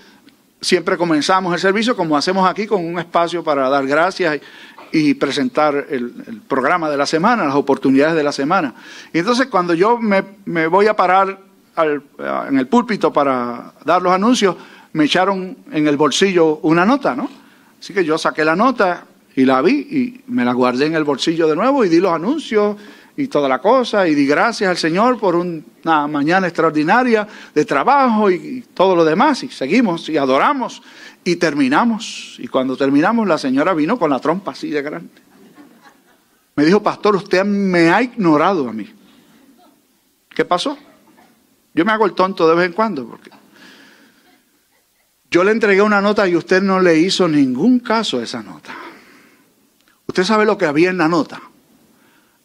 siempre 0.61 0.97
comenzamos 0.97 1.53
el 1.53 1.59
servicio 1.59 1.95
como 1.95 2.17
hacemos 2.17 2.49
aquí 2.49 2.65
con 2.65 2.85
un 2.85 2.99
espacio 2.99 3.43
para 3.43 3.69
dar 3.69 3.85
gracias 3.85 4.39
y, 4.91 5.13
presentar 5.15 5.87
el, 5.89 6.41
programa 6.47 6.89
de 6.89 6.97
la 6.97 7.05
semana, 7.05 7.45
las 7.45 7.55
oportunidades 7.55 8.15
de 8.15 8.23
la 8.23 8.31
semana. 8.31 8.73
Y 9.13 9.19
entonces 9.19 9.47
cuando 9.47 9.73
yo 9.73 9.99
me, 9.99 10.67
voy 10.67 10.87
a 10.87 10.95
parar 10.95 11.39
en 11.77 12.57
el 12.57 12.67
púlpito 12.67 13.11
para 13.13 13.73
dar 13.85 14.01
los 14.01 14.13
anuncios, 14.13 14.55
me 14.93 15.05
echaron 15.05 15.57
en 15.71 15.87
el 15.87 15.97
bolsillo 15.97 16.57
una 16.63 16.85
nota, 16.85 17.15
¿no? 17.15 17.29
Así 17.79 17.93
que 17.93 18.03
yo 18.03 18.17
saqué 18.17 18.43
la 18.43 18.55
nota 18.55 19.05
y 19.35 19.45
la 19.45 19.61
vi 19.61 19.73
y 19.73 20.21
me 20.31 20.43
la 20.43 20.53
guardé 20.53 20.87
en 20.87 20.95
el 20.95 21.03
bolsillo 21.03 21.47
de 21.47 21.55
nuevo 21.55 21.85
y 21.85 21.89
di 21.89 21.99
los 21.99 22.13
anuncios 22.13 22.77
y 23.17 23.27
toda 23.27 23.49
la 23.49 23.59
cosa, 23.59 24.07
y 24.07 24.13
di 24.13 24.27
gracias 24.27 24.69
al 24.69 24.77
Señor 24.77 25.19
por 25.19 25.35
una 25.35 26.07
mañana 26.07 26.45
extraordinaria 26.45 27.27
de 27.53 27.65
trabajo 27.65 28.29
y, 28.29 28.63
todo 28.75 28.95
lo 28.95 29.03
demás, 29.03 29.41
y 29.43 29.49
seguimos 29.49 30.07
y 30.07 30.17
adoramos 30.17 30.83
y 31.23 31.35
terminamos. 31.37 32.35
Y 32.37 32.47
cuando 32.47 32.77
terminamos, 32.77 33.27
la 33.27 33.39
señora 33.39 33.73
vino 33.73 33.97
con 33.97 34.11
la 34.11 34.19
trompa 34.19 34.51
así 34.51 34.69
de 34.69 34.83
grande. 34.83 35.09
Me 36.55 36.63
dijo, 36.63 36.81
pastor, 36.83 37.15
usted 37.15 37.43
me 37.43 37.89
ha 37.89 38.03
ignorado 38.03 38.69
a 38.69 38.73
mí. 38.73 38.87
¿Qué 40.29 40.45
pasó? 40.45 40.77
Yo 41.73 41.85
me 41.85 41.91
hago 41.91 42.05
el 42.05 42.13
tonto 42.13 42.47
de 42.47 42.55
vez 42.55 42.67
en 42.67 42.73
cuando, 42.73 43.07
porque 43.07 43.31
yo 45.31 45.43
le 45.43 45.51
entregué 45.51 45.81
una 45.81 46.01
nota 46.01 46.27
y 46.27 46.35
usted 46.35 46.61
no 46.61 46.79
le 46.79 46.99
hizo 46.99 47.27
ningún 47.27 47.79
caso 47.79 48.19
a 48.19 48.23
esa 48.23 48.43
nota. 48.43 48.75
Usted 50.05 50.23
sabe 50.23 50.45
lo 50.45 50.55
que 50.55 50.65
había 50.65 50.91
en 50.91 50.99
la 50.99 51.07
nota 51.07 51.41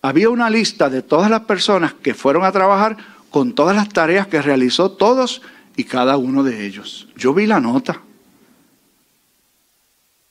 había 0.02 0.28
una 0.28 0.50
lista 0.50 0.90
de 0.90 1.00
todas 1.00 1.30
las 1.30 1.42
personas 1.42 1.94
que 1.94 2.12
fueron 2.12 2.44
a 2.44 2.52
trabajar 2.52 2.96
con 3.30 3.54
todas 3.54 3.74
las 3.74 3.88
tareas 3.88 4.26
que 4.26 4.42
realizó 4.42 4.90
todos 4.90 5.40
y 5.76 5.84
cada 5.84 6.16
uno 6.16 6.42
de 6.42 6.66
ellos. 6.66 7.08
Yo 7.16 7.32
vi 7.32 7.46
la 7.46 7.60
nota. 7.60 8.02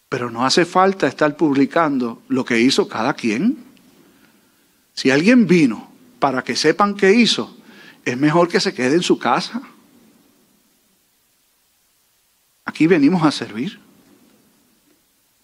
Pero 0.09 0.29
no 0.29 0.45
hace 0.45 0.65
falta 0.65 1.07
estar 1.07 1.37
publicando 1.37 2.21
lo 2.27 2.43
que 2.43 2.59
hizo 2.59 2.87
cada 2.89 3.13
quien. 3.13 3.57
Si 4.93 5.09
alguien 5.09 5.47
vino 5.47 5.89
para 6.19 6.43
que 6.43 6.57
sepan 6.57 6.93
qué 6.93 7.13
hizo, 7.13 7.55
es 8.03 8.17
mejor 8.17 8.49
que 8.49 8.59
se 8.59 8.73
quede 8.73 8.95
en 8.95 9.03
su 9.03 9.17
casa. 9.17 9.61
Aquí 12.65 12.87
venimos 12.87 13.23
a 13.23 13.31
servir. 13.31 13.79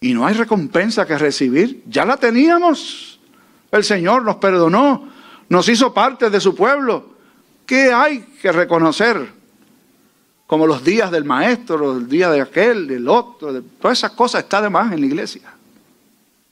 Y 0.00 0.12
no 0.12 0.26
hay 0.26 0.34
recompensa 0.34 1.06
que 1.06 1.16
recibir. 1.16 1.82
Ya 1.86 2.04
la 2.04 2.18
teníamos. 2.18 3.17
El 3.70 3.84
Señor 3.84 4.24
nos 4.24 4.36
perdonó, 4.36 5.08
nos 5.48 5.68
hizo 5.68 5.92
parte 5.92 6.30
de 6.30 6.40
su 6.40 6.54
pueblo. 6.54 7.10
¿Qué 7.66 7.92
hay 7.92 8.20
que 8.40 8.50
reconocer? 8.50 9.32
Como 10.46 10.66
los 10.66 10.82
días 10.82 11.10
del 11.10 11.24
maestro, 11.24 11.98
el 11.98 12.08
día 12.08 12.30
de 12.30 12.40
aquel, 12.40 12.86
del 12.86 13.08
otro, 13.08 13.52
de, 13.52 13.60
todas 13.60 13.98
esas 13.98 14.12
cosas 14.12 14.44
está 14.44 14.62
de 14.62 14.70
más 14.70 14.92
en 14.92 15.00
la 15.00 15.06
iglesia. 15.06 15.52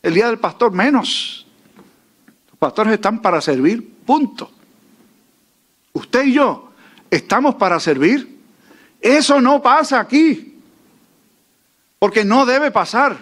El 0.02 0.14
día 0.14 0.26
del 0.26 0.38
pastor 0.38 0.72
menos. 0.72 1.46
Los 2.48 2.58
pastores 2.58 2.92
están 2.92 3.22
para 3.22 3.40
servir, 3.40 3.96
punto. 4.04 4.50
Usted 5.94 6.24
y 6.24 6.34
yo 6.34 6.70
estamos 7.10 7.54
para 7.54 7.80
servir. 7.80 8.38
Eso 9.00 9.40
no 9.40 9.62
pasa 9.62 10.00
aquí. 10.00 10.60
Porque 11.98 12.24
no 12.24 12.44
debe 12.44 12.70
pasar. 12.70 13.16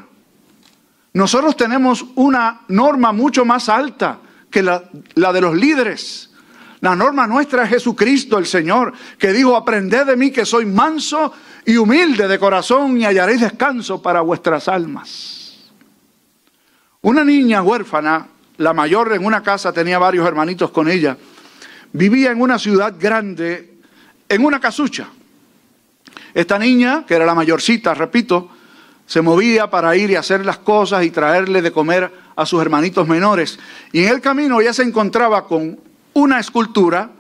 Nosotros 1.14 1.56
tenemos 1.56 2.04
una 2.16 2.62
norma 2.68 3.12
mucho 3.12 3.44
más 3.44 3.68
alta 3.68 4.18
que 4.50 4.62
la, 4.62 4.82
de 5.14 5.40
los 5.40 5.56
líderes. 5.56 6.30
La 6.80 6.96
norma 6.96 7.26
nuestra 7.28 7.62
es 7.62 7.70
Jesucristo, 7.70 8.36
el 8.36 8.46
Señor, 8.46 8.92
que 9.16 9.32
dijo, 9.32 9.56
aprended 9.56 10.06
de 10.06 10.16
mí 10.16 10.32
que 10.32 10.44
soy 10.44 10.66
manso 10.66 11.32
y 11.64 11.76
humilde 11.76 12.26
de 12.26 12.38
corazón 12.38 13.00
y 13.00 13.04
hallaréis 13.04 13.40
descanso 13.40 14.02
para 14.02 14.20
vuestras 14.22 14.66
almas. 14.66 15.70
Una 17.02 17.22
niña 17.22 17.62
huérfana, 17.62 18.26
la 18.56 18.72
mayor 18.72 19.12
en 19.12 19.24
una 19.24 19.42
casa, 19.42 19.72
tenía 19.72 20.00
varios 20.00 20.26
hermanitos 20.26 20.72
con 20.72 20.88
ella, 20.88 21.16
vivía 21.92 22.32
en 22.32 22.40
una 22.40 22.58
ciudad 22.58 22.94
grande, 22.98 23.78
en 24.28 24.44
una 24.44 24.58
casucha. 24.58 25.08
Esta 26.34 26.58
niña, 26.58 27.04
que 27.06 27.14
era 27.14 27.24
la 27.24 27.36
mayorcita, 27.36 27.94
repito, 27.94 28.50
se 29.06 29.20
movía 29.20 29.70
para 29.70 29.94
ir 29.96 30.10
y 30.10 30.16
hacer 30.16 30.46
las 30.46 30.58
cosas 30.58 31.04
y 31.04 31.10
traerle 31.10 31.62
de 31.62 31.72
comer 31.72 32.10
a 32.36 32.46
sus 32.46 32.60
hermanitos 32.60 33.06
menores. 33.06 33.58
Y 33.92 34.04
en 34.04 34.08
el 34.08 34.20
camino 34.20 34.60
ella 34.60 34.72
se 34.72 34.82
encontraba 34.82 35.46
con 35.46 35.78
una 36.14 36.40
escultura 36.40 37.10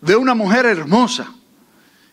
de 0.00 0.16
una 0.16 0.34
mujer 0.34 0.66
hermosa. 0.66 1.32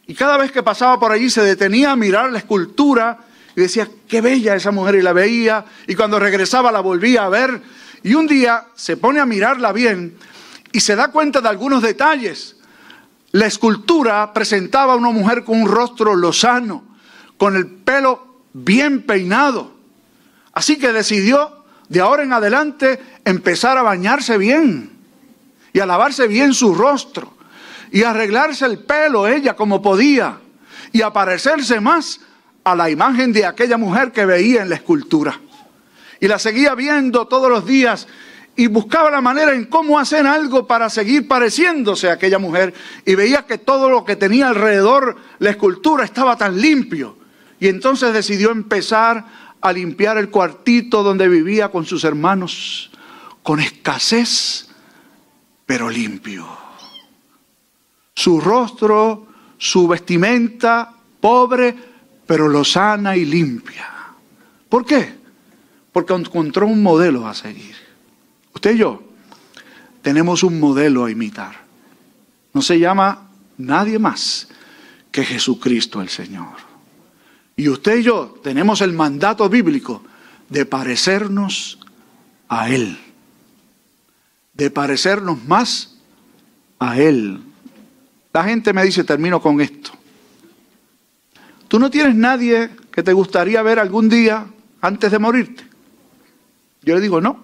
Y 0.07 0.15
cada 0.15 0.37
vez 0.37 0.51
que 0.51 0.63
pasaba 0.63 0.99
por 0.99 1.11
allí 1.11 1.29
se 1.29 1.41
detenía 1.41 1.91
a 1.91 1.95
mirar 1.95 2.31
la 2.31 2.39
escultura 2.39 3.19
y 3.55 3.61
decía, 3.61 3.87
qué 4.07 4.21
bella 4.21 4.55
esa 4.55 4.71
mujer, 4.71 4.95
y 4.95 5.01
la 5.01 5.13
veía, 5.13 5.65
y 5.87 5.95
cuando 5.95 6.19
regresaba 6.19 6.71
la 6.71 6.79
volvía 6.79 7.25
a 7.25 7.29
ver. 7.29 7.61
Y 8.03 8.13
un 8.13 8.25
día 8.25 8.65
se 8.75 8.97
pone 8.97 9.19
a 9.19 9.25
mirarla 9.25 9.71
bien 9.71 10.15
y 10.71 10.79
se 10.79 10.95
da 10.95 11.11
cuenta 11.11 11.41
de 11.41 11.49
algunos 11.49 11.81
detalles. 11.81 12.55
La 13.31 13.45
escultura 13.45 14.33
presentaba 14.33 14.93
a 14.93 14.95
una 14.95 15.11
mujer 15.11 15.43
con 15.43 15.61
un 15.61 15.67
rostro 15.67 16.15
lozano, 16.15 16.83
con 17.37 17.55
el 17.55 17.67
pelo 17.67 18.28
bien 18.53 19.03
peinado. 19.03 19.73
Así 20.53 20.77
que 20.77 20.91
decidió 20.91 21.63
de 21.87 21.99
ahora 22.01 22.23
en 22.23 22.33
adelante 22.33 22.99
empezar 23.25 23.77
a 23.77 23.81
bañarse 23.81 24.37
bien 24.37 24.91
y 25.73 25.79
a 25.79 25.85
lavarse 25.85 26.27
bien 26.27 26.53
su 26.53 26.73
rostro 26.73 27.33
y 27.91 28.03
arreglarse 28.03 28.65
el 28.65 28.79
pelo 28.79 29.27
ella 29.27 29.55
como 29.55 29.81
podía 29.81 30.39
y 30.91 31.01
a 31.01 31.11
parecerse 31.11 31.79
más 31.79 32.21
a 32.63 32.75
la 32.75 32.89
imagen 32.89 33.31
de 33.33 33.45
aquella 33.45 33.77
mujer 33.77 34.11
que 34.11 34.25
veía 34.25 34.61
en 34.61 34.69
la 34.69 34.75
escultura. 34.75 35.39
Y 36.19 36.27
la 36.27 36.37
seguía 36.37 36.75
viendo 36.75 37.27
todos 37.27 37.49
los 37.49 37.65
días 37.65 38.07
y 38.55 38.67
buscaba 38.67 39.09
la 39.09 39.21
manera 39.21 39.53
en 39.53 39.65
cómo 39.65 39.97
hacer 39.97 40.27
algo 40.27 40.67
para 40.67 40.89
seguir 40.89 41.27
pareciéndose 41.27 42.09
a 42.09 42.13
aquella 42.13 42.39
mujer 42.39 42.73
y 43.05 43.15
veía 43.15 43.45
que 43.45 43.57
todo 43.57 43.89
lo 43.89 44.03
que 44.03 44.17
tenía 44.17 44.49
alrededor 44.49 45.15
la 45.39 45.51
escultura 45.51 46.03
estaba 46.03 46.35
tan 46.37 46.59
limpio 46.59 47.18
y 47.59 47.67
entonces 47.67 48.13
decidió 48.13 48.51
empezar 48.51 49.25
a 49.61 49.73
limpiar 49.73 50.17
el 50.17 50.29
cuartito 50.29 51.03
donde 51.03 51.27
vivía 51.27 51.69
con 51.69 51.85
sus 51.85 52.03
hermanos, 52.03 52.91
con 53.43 53.59
escasez, 53.59 54.69
pero 55.65 55.89
limpio. 55.89 56.47
Su 58.13 58.39
rostro, 58.39 59.27
su 59.57 59.87
vestimenta, 59.87 60.93
pobre, 61.19 61.75
pero 62.25 62.47
lozana 62.47 63.15
y 63.17 63.25
limpia. 63.25 63.87
¿Por 64.69 64.85
qué? 64.85 65.15
Porque 65.91 66.13
encontró 66.13 66.67
un 66.67 66.81
modelo 66.81 67.27
a 67.27 67.33
seguir. 67.33 67.75
Usted 68.53 68.75
y 68.75 68.77
yo 68.77 69.03
tenemos 70.01 70.43
un 70.43 70.59
modelo 70.59 71.05
a 71.05 71.11
imitar. 71.11 71.63
No 72.53 72.61
se 72.61 72.79
llama 72.79 73.29
nadie 73.57 73.99
más 73.99 74.47
que 75.11 75.23
Jesucristo 75.23 76.01
el 76.01 76.09
Señor. 76.09 76.68
Y 77.59 77.67
usted 77.67 77.97
y 77.97 78.03
yo 78.03 78.39
tenemos 78.41 78.79
el 78.79 78.93
mandato 78.93 79.49
bíblico 79.49 80.01
de 80.47 80.65
parecernos 80.65 81.77
a 82.47 82.69
Él, 82.69 82.97
de 84.53 84.71
parecernos 84.71 85.43
más 85.43 85.97
a 86.79 86.97
Él. 86.97 87.41
La 88.31 88.45
gente 88.45 88.71
me 88.71 88.85
dice, 88.85 89.03
termino 89.03 89.41
con 89.41 89.59
esto. 89.59 89.91
¿Tú 91.67 91.79
no 91.79 91.91
tienes 91.91 92.15
nadie 92.15 92.69
que 92.93 93.03
te 93.03 93.11
gustaría 93.11 93.61
ver 93.61 93.79
algún 93.79 94.07
día 94.07 94.45
antes 94.79 95.11
de 95.11 95.19
morirte? 95.19 95.65
Yo 96.81 96.95
le 96.95 97.01
digo, 97.01 97.19
no. 97.19 97.43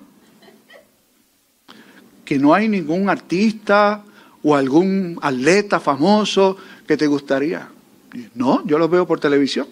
Que 2.23 2.39
no 2.39 2.53
hay 2.53 2.69
ningún 2.69 3.09
artista 3.09 4.01
o 4.41 4.55
algún 4.55 5.19
atleta 5.21 5.81
famoso 5.81 6.55
que 6.87 6.95
te 6.95 7.05
gustaría. 7.05 7.74
No, 8.33 8.65
yo 8.65 8.77
lo 8.77 8.87
veo 8.87 9.05
por 9.05 9.19
televisión. 9.19 9.67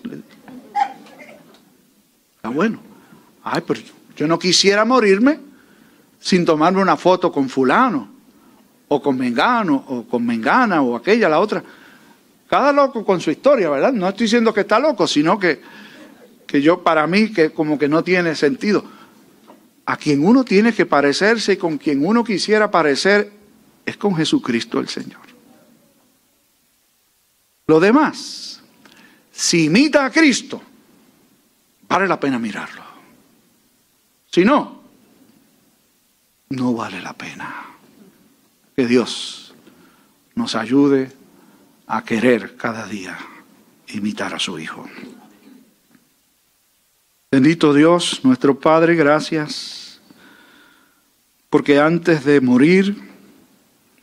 Está 2.36 2.50
bueno. 2.50 2.80
Ay, 3.44 3.62
pero 3.66 3.82
yo 4.16 4.28
no 4.28 4.38
quisiera 4.40 4.86
morirme 4.86 5.40
sin 6.20 6.46
tomarme 6.46 6.82
una 6.82 6.96
foto 6.96 7.32
con 7.32 7.50
fulano, 7.50 8.10
o 8.88 9.02
con 9.02 9.18
mengano, 9.18 9.84
o 9.88 10.04
con 10.04 10.26
mengana, 10.26 10.82
o 10.82 10.96
aquella, 10.96 11.28
la 11.28 11.40
otra. 11.40 11.64
Cada 12.48 12.72
loco 12.72 13.04
con 13.04 13.20
su 13.20 13.32
historia, 13.32 13.70
¿verdad? 13.70 13.92
No 13.92 14.08
estoy 14.08 14.26
diciendo 14.26 14.54
que 14.54 14.62
está 14.62 14.80
loco, 14.80 15.08
sino 15.08 15.40
que, 15.40 15.62
que 16.46 16.62
yo, 16.62 16.82
para 16.84 17.08
mí, 17.08 17.32
que 17.32 17.52
como 17.52 17.78
que 17.78 17.90
no 17.90 18.04
tiene 18.04 18.36
sentido. 18.36 18.86
A 19.86 19.98
quien 19.98 20.26
uno 20.26 20.46
tiene 20.46 20.74
que 20.74 20.86
parecerse 20.86 21.54
y 21.54 21.58
con 21.58 21.78
quien 21.78 22.06
uno 22.06 22.24
quisiera 22.24 22.72
parecer 22.72 23.32
es 23.86 23.98
con 23.98 24.16
Jesucristo 24.16 24.80
el 24.80 24.88
Señor. 24.88 25.33
Lo 27.68 27.80
demás, 27.80 28.62
si 29.32 29.66
imita 29.66 30.06
a 30.06 30.12
Cristo, 30.12 30.62
vale 31.88 32.08
la 32.08 32.20
pena 32.20 32.38
mirarlo. 32.38 32.84
Si 34.30 34.44
no, 34.44 34.82
no 36.50 36.74
vale 36.74 37.02
la 37.02 37.14
pena. 37.14 37.66
Que 38.76 38.88
Dios 38.88 39.54
nos 40.36 40.56
ayude 40.56 41.12
a 41.88 42.04
querer 42.04 42.56
cada 42.56 42.88
día 42.88 43.18
imitar 43.90 44.34
a 44.34 44.40
su 44.40 44.58
Hijo. 44.60 44.90
Bendito 47.32 47.74
Dios, 47.74 48.22
nuestro 48.24 48.60
Padre, 48.60 48.96
gracias, 48.96 50.00
porque 51.50 51.80
antes 51.80 52.26
de 52.26 52.42
morir, 52.42 52.96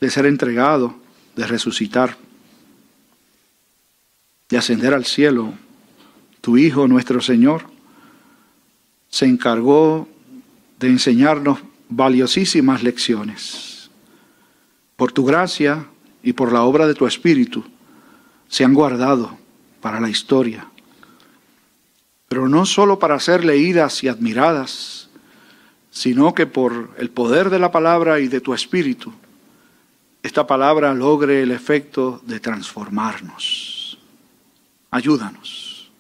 de 0.00 0.10
ser 0.10 0.26
entregado, 0.26 0.96
de 1.36 1.46
resucitar, 1.46 2.16
de 4.50 4.58
ascender 4.58 4.92
al 4.92 5.04
cielo, 5.04 5.54
tu 6.40 6.58
Hijo, 6.58 6.88
nuestro 6.88 7.20
Señor, 7.20 7.62
se 9.08 9.26
encargó 9.26 10.08
de 10.78 10.88
enseñarnos 10.88 11.60
valiosísimas 11.88 12.82
lecciones. 12.82 13.90
Por 14.96 15.12
tu 15.12 15.24
gracia 15.24 15.86
y 16.22 16.32
por 16.32 16.52
la 16.52 16.62
obra 16.62 16.86
de 16.86 16.94
tu 16.94 17.06
Espíritu 17.06 17.64
se 18.48 18.64
han 18.64 18.74
guardado 18.74 19.38
para 19.80 20.00
la 20.00 20.10
historia, 20.10 20.66
pero 22.28 22.48
no 22.48 22.66
solo 22.66 22.98
para 22.98 23.18
ser 23.20 23.44
leídas 23.44 24.02
y 24.02 24.08
admiradas, 24.08 25.08
sino 25.90 26.34
que 26.34 26.46
por 26.46 26.90
el 26.98 27.10
poder 27.10 27.50
de 27.50 27.58
la 27.58 27.72
palabra 27.72 28.20
y 28.20 28.28
de 28.28 28.40
tu 28.40 28.52
Espíritu, 28.52 29.12
esta 30.22 30.46
palabra 30.46 30.92
logre 30.92 31.42
el 31.42 31.50
efecto 31.50 32.20
de 32.26 32.40
transformarnos. 32.40 33.79
Ayúdanos 34.90 35.90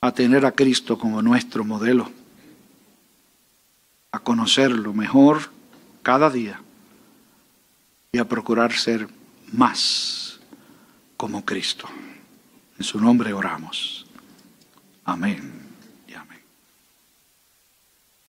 a 0.00 0.12
tener 0.12 0.44
a 0.44 0.52
Cristo 0.52 0.98
como 0.98 1.22
nuestro 1.22 1.64
modelo 1.64 2.10
a 4.10 4.18
conocerlo 4.18 4.92
mejor 4.92 5.50
cada 6.02 6.28
día 6.28 6.60
y 8.12 8.18
a 8.18 8.28
procurar 8.28 8.72
ser 8.72 9.08
más 9.52 10.38
como 11.16 11.44
Cristo. 11.44 11.88
En 12.78 12.84
su 12.84 13.00
nombre 13.00 13.32
oramos. 13.32 14.06
Amén. 15.04 15.61